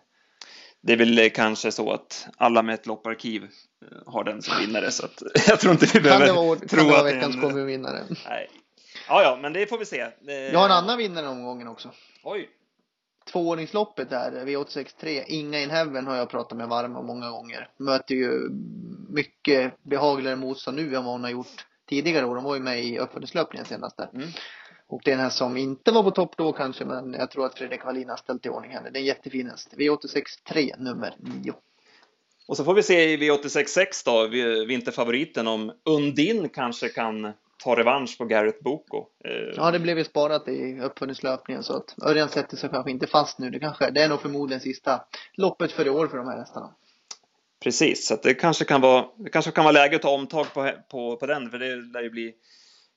Det 0.83 0.93
är 0.93 0.97
väl 0.97 1.19
eh, 1.19 1.29
kanske 1.35 1.73
så 1.73 1.93
att 1.93 2.27
alla 2.37 2.63
med 2.63 2.75
ett 2.75 2.87
lopparkiv 2.87 3.43
eh, 3.43 4.13
har 4.13 4.25
den 4.25 4.43
som 4.43 4.55
vinnare, 4.61 4.91
så 4.91 5.05
att 5.05 5.23
jag 5.49 5.61
tror 5.61 5.73
inte 5.73 5.87
vi 5.87 5.93
Kan 5.93 6.03
behöver 6.03 6.27
det 6.27 6.33
vara, 6.33 6.59
kan 6.59 6.69
tro 6.69 6.79
det 6.85 6.91
vara 6.91 6.99
att 7.01 7.07
veckans 7.07 7.35
en... 7.35 7.41
kommunvinnare? 7.41 8.03
Nej. 8.29 8.51
Ja, 9.09 9.23
ja, 9.23 9.39
men 9.43 9.53
det 9.53 9.67
får 9.67 9.79
vi 9.79 9.85
se. 9.85 10.07
Jag 10.53 10.59
har 10.59 10.67
en 10.67 10.73
annan 10.73 10.99
vinnare 10.99 11.29
omgången 11.29 11.69
också. 11.69 11.91
Oj, 12.23 12.49
Tvåordningsloppet 13.33 14.11
där, 14.11 14.33
V863, 14.47 15.25
Inga 15.27 15.61
in 15.61 15.71
Heaven 15.71 16.07
har 16.07 16.17
jag 16.17 16.31
pratat 16.31 16.59
med 16.59 16.69
varm 16.69 16.97
om 16.97 17.07
många 17.07 17.31
gånger. 17.31 17.69
Möter 17.77 18.15
ju 18.15 18.51
mycket 19.09 19.73
behagligare 19.83 20.37
motstånd 20.37 20.77
nu 20.77 20.97
än 20.97 21.05
vad 21.05 21.13
hon 21.13 21.25
har 21.25 21.31
gjort 21.31 21.67
tidigare 21.89 22.27
år. 22.27 22.35
Hon 22.35 22.45
var 22.45 22.55
ju 22.55 22.61
med 22.63 22.85
i 22.85 22.99
uppföljningslöpningen 22.99 23.67
senast 23.67 23.97
där. 23.97 24.11
Mm. 24.15 24.29
Och 24.89 25.01
det 25.05 25.11
är 25.11 25.15
den 25.17 25.23
här 25.25 25.31
som 25.31 25.57
inte 25.57 25.93
var 25.93 26.03
på 26.03 26.11
topp 26.11 26.35
då 26.37 26.53
kanske, 26.53 26.85
men 26.85 27.13
jag 27.13 27.31
tror 27.31 27.47
att 27.47 27.59
Fredrik 27.59 27.85
Wallin 27.85 28.09
har 28.09 28.17
ställt 28.17 28.47
i 28.47 28.49
ordning 28.49 28.71
henne. 28.71 28.91
Det 28.91 28.99
är 28.99 29.01
en 29.01 29.07
jättefin 29.07 29.47
häst. 29.51 29.75
V863 29.77 30.75
nummer 30.79 31.15
9. 31.19 31.53
Och 32.49 32.57
så 32.57 32.65
får 32.65 32.75
vi 32.75 32.83
se 32.83 33.13
i 33.13 33.17
V866 33.17 33.87
då, 34.05 34.27
vi- 34.27 34.65
vinterfavoriten, 34.65 35.47
om 35.47 35.73
Undin 35.85 36.49
kanske 36.49 36.89
kan 36.89 37.33
ta 37.65 37.77
revansch 37.77 38.19
på 38.19 38.25
Garrett 38.25 38.61
Boko. 38.61 39.07
Eh, 39.25 39.55
Ja, 39.57 39.71
det 39.71 39.79
blev 39.79 39.99
ju 39.99 40.05
sparat 40.05 40.49
i 40.49 40.81
uppföljningslöpningen 40.81 41.63
så 41.63 41.77
att 41.77 41.95
Örjan 42.03 42.29
sätter 42.29 42.57
sig 42.57 42.71
kanske 42.71 42.91
inte 42.91 43.07
fast 43.07 43.39
nu. 43.39 43.51
Det 43.51 43.59
kanske, 43.59 43.91
det 43.91 44.03
är 44.03 44.09
nog 44.09 44.21
förmodligen 44.21 44.61
sista 44.61 45.05
loppet 45.35 45.73
för 45.73 45.87
i 45.87 45.91
år 45.91 46.09
för 46.09 46.17
de 46.17 46.29
här 46.29 46.39
hästarna. 46.39 46.75
Precis, 47.63 48.07
så 48.07 48.15
att 48.15 48.23
det 48.23 48.35
kanske 48.35 48.65
kan 48.65 48.81
vara, 48.81 49.07
det 49.17 49.31
kanske 49.31 49.51
kan 49.51 49.65
vara 49.65 49.73
läge 49.73 49.97
att 49.97 50.03
ta 50.03 50.11
omtag 50.11 50.47
på, 50.55 50.73
på, 50.91 51.17
på 51.17 51.27
den, 51.27 51.51
för 51.51 51.59
det 51.59 51.77
lär 51.77 52.03
ju 52.03 52.11
bli 52.11 52.35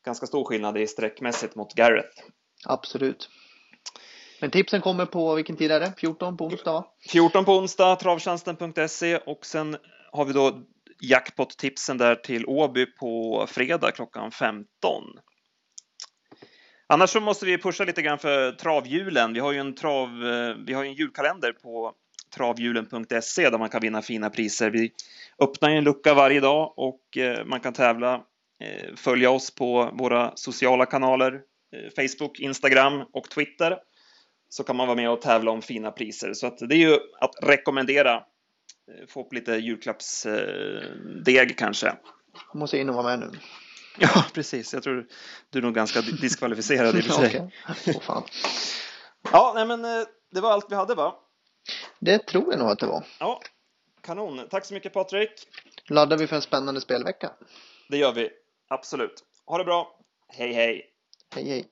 ganska 0.06 0.26
stor 0.26 0.46
skillnad 0.46 0.78
i 0.78 0.88
sträckmässigt 0.88 1.56
mot 1.56 1.74
Garrett. 1.74 2.24
Absolut. 2.66 3.30
Men 4.42 4.52
tipsen 4.52 4.82
kommer 4.82 5.06
på, 5.06 5.36
vilken 5.36 5.56
tid 5.56 5.72
är 5.72 5.80
det? 5.80 5.94
14 5.98 6.38
på 6.38 6.46
onsdag 6.46 6.72
va? 6.72 6.86
14 7.10 7.46
på 7.46 7.52
onsdag, 7.52 7.96
travtjänsten.se 7.96 9.18
och 9.18 9.46
sen 9.46 9.78
har 10.12 10.26
vi 10.26 10.34
då 10.34 10.62
jackpot-tipsen 11.04 11.98
där 11.98 12.16
till 12.16 12.46
Åby 12.46 12.86
på 12.86 13.46
fredag 13.50 13.92
klockan 13.92 14.32
15. 14.32 14.66
Annars 16.88 17.10
så 17.10 17.20
måste 17.20 17.46
vi 17.46 17.58
pusha 17.58 17.84
lite 17.84 18.02
grann 18.02 18.20
för 18.20 18.52
travhjulen. 18.52 19.34
Vi 19.34 19.40
har 19.40 19.52
ju 19.52 19.60
en 19.60 19.76
trav, 19.76 20.10
eh, 20.10 20.56
vi 20.66 20.74
har 20.74 20.84
en 20.84 20.94
julkalender 20.94 21.52
på 21.52 21.94
travhjulen.se 22.36 23.50
där 23.50 23.58
man 23.58 23.70
kan 23.70 23.82
vinna 23.82 24.02
fina 24.02 24.30
priser. 24.30 24.70
Vi 24.70 24.92
öppnar 25.40 25.70
ju 25.70 25.78
en 25.78 25.84
lucka 25.84 26.14
varje 26.14 26.40
dag 26.40 26.74
och 26.78 27.18
eh, 27.18 27.46
man 27.46 27.60
kan 27.60 27.74
tävla, 27.74 28.14
eh, 28.64 28.96
följa 28.96 29.30
oss 29.30 29.56
på 29.56 29.92
våra 29.94 30.32
sociala 30.36 30.86
kanaler, 30.86 31.42
Facebook, 31.96 32.40
Instagram 32.40 33.04
och 33.14 33.30
Twitter 33.30 33.78
så 34.50 34.64
kan 34.64 34.76
man 34.76 34.88
vara 34.88 34.96
med 34.96 35.10
och 35.10 35.22
tävla 35.22 35.52
om 35.52 35.62
fina 35.62 35.92
priser. 35.92 36.34
Så 36.34 36.48
att 36.48 36.58
det 36.58 36.76
är 36.76 36.80
ju 36.90 36.94
att 37.20 37.36
rekommendera. 37.42 38.24
Eh, 38.92 39.08
Få 39.08 39.22
upp 39.26 39.34
lite 39.34 39.52
julklappsdeg 39.56 41.58
kanske. 41.58 41.86
Jag 42.52 42.56
måste 42.60 42.78
in 42.78 42.90
och 42.90 42.96
vara 42.96 43.18
med 43.18 43.20
nu. 43.20 43.32
Ja, 44.00 44.26
precis. 44.34 44.74
Jag 44.74 44.84
tror 44.84 45.08
du 45.50 45.60
är 45.60 45.64
nog 45.64 45.76
ganska 45.76 46.02
diskvalificerad 46.02 46.96
i 46.96 47.00
och 47.00 47.04
för 47.04 47.14
sig. 47.14 47.52
Åh, 47.88 48.02
fan. 48.02 48.24
Ja, 49.32 49.52
nej 49.56 49.66
men 49.66 49.86
eh, 49.86 50.04
det 50.32 50.42
var 50.42 50.52
allt 50.52 50.72
vi 50.72 50.76
hade 50.76 50.96
va? 50.96 51.16
Det 52.00 52.28
tror 52.28 52.52
jag 52.52 52.60
nog 52.60 52.70
att 52.70 52.80
det 52.80 52.86
var. 52.86 53.06
Ja, 53.20 53.42
kanon. 54.02 54.48
Tack 54.50 54.66
så 54.66 54.74
mycket 54.74 54.94
Patrik. 54.94 55.32
Laddar 55.90 56.18
vi 56.18 56.28
för 56.28 56.36
en 56.36 56.42
spännande 56.42 56.82
spelvecka. 56.82 57.32
Det 57.90 57.98
gör 57.98 58.14
vi. 58.14 58.30
Absolut. 58.70 59.24
Ha 59.46 59.58
det 59.58 59.64
bra. 59.64 60.00
Hej, 60.28 60.54
hej. 60.54 60.86
Hej 61.36 61.50
hej. 61.50 61.66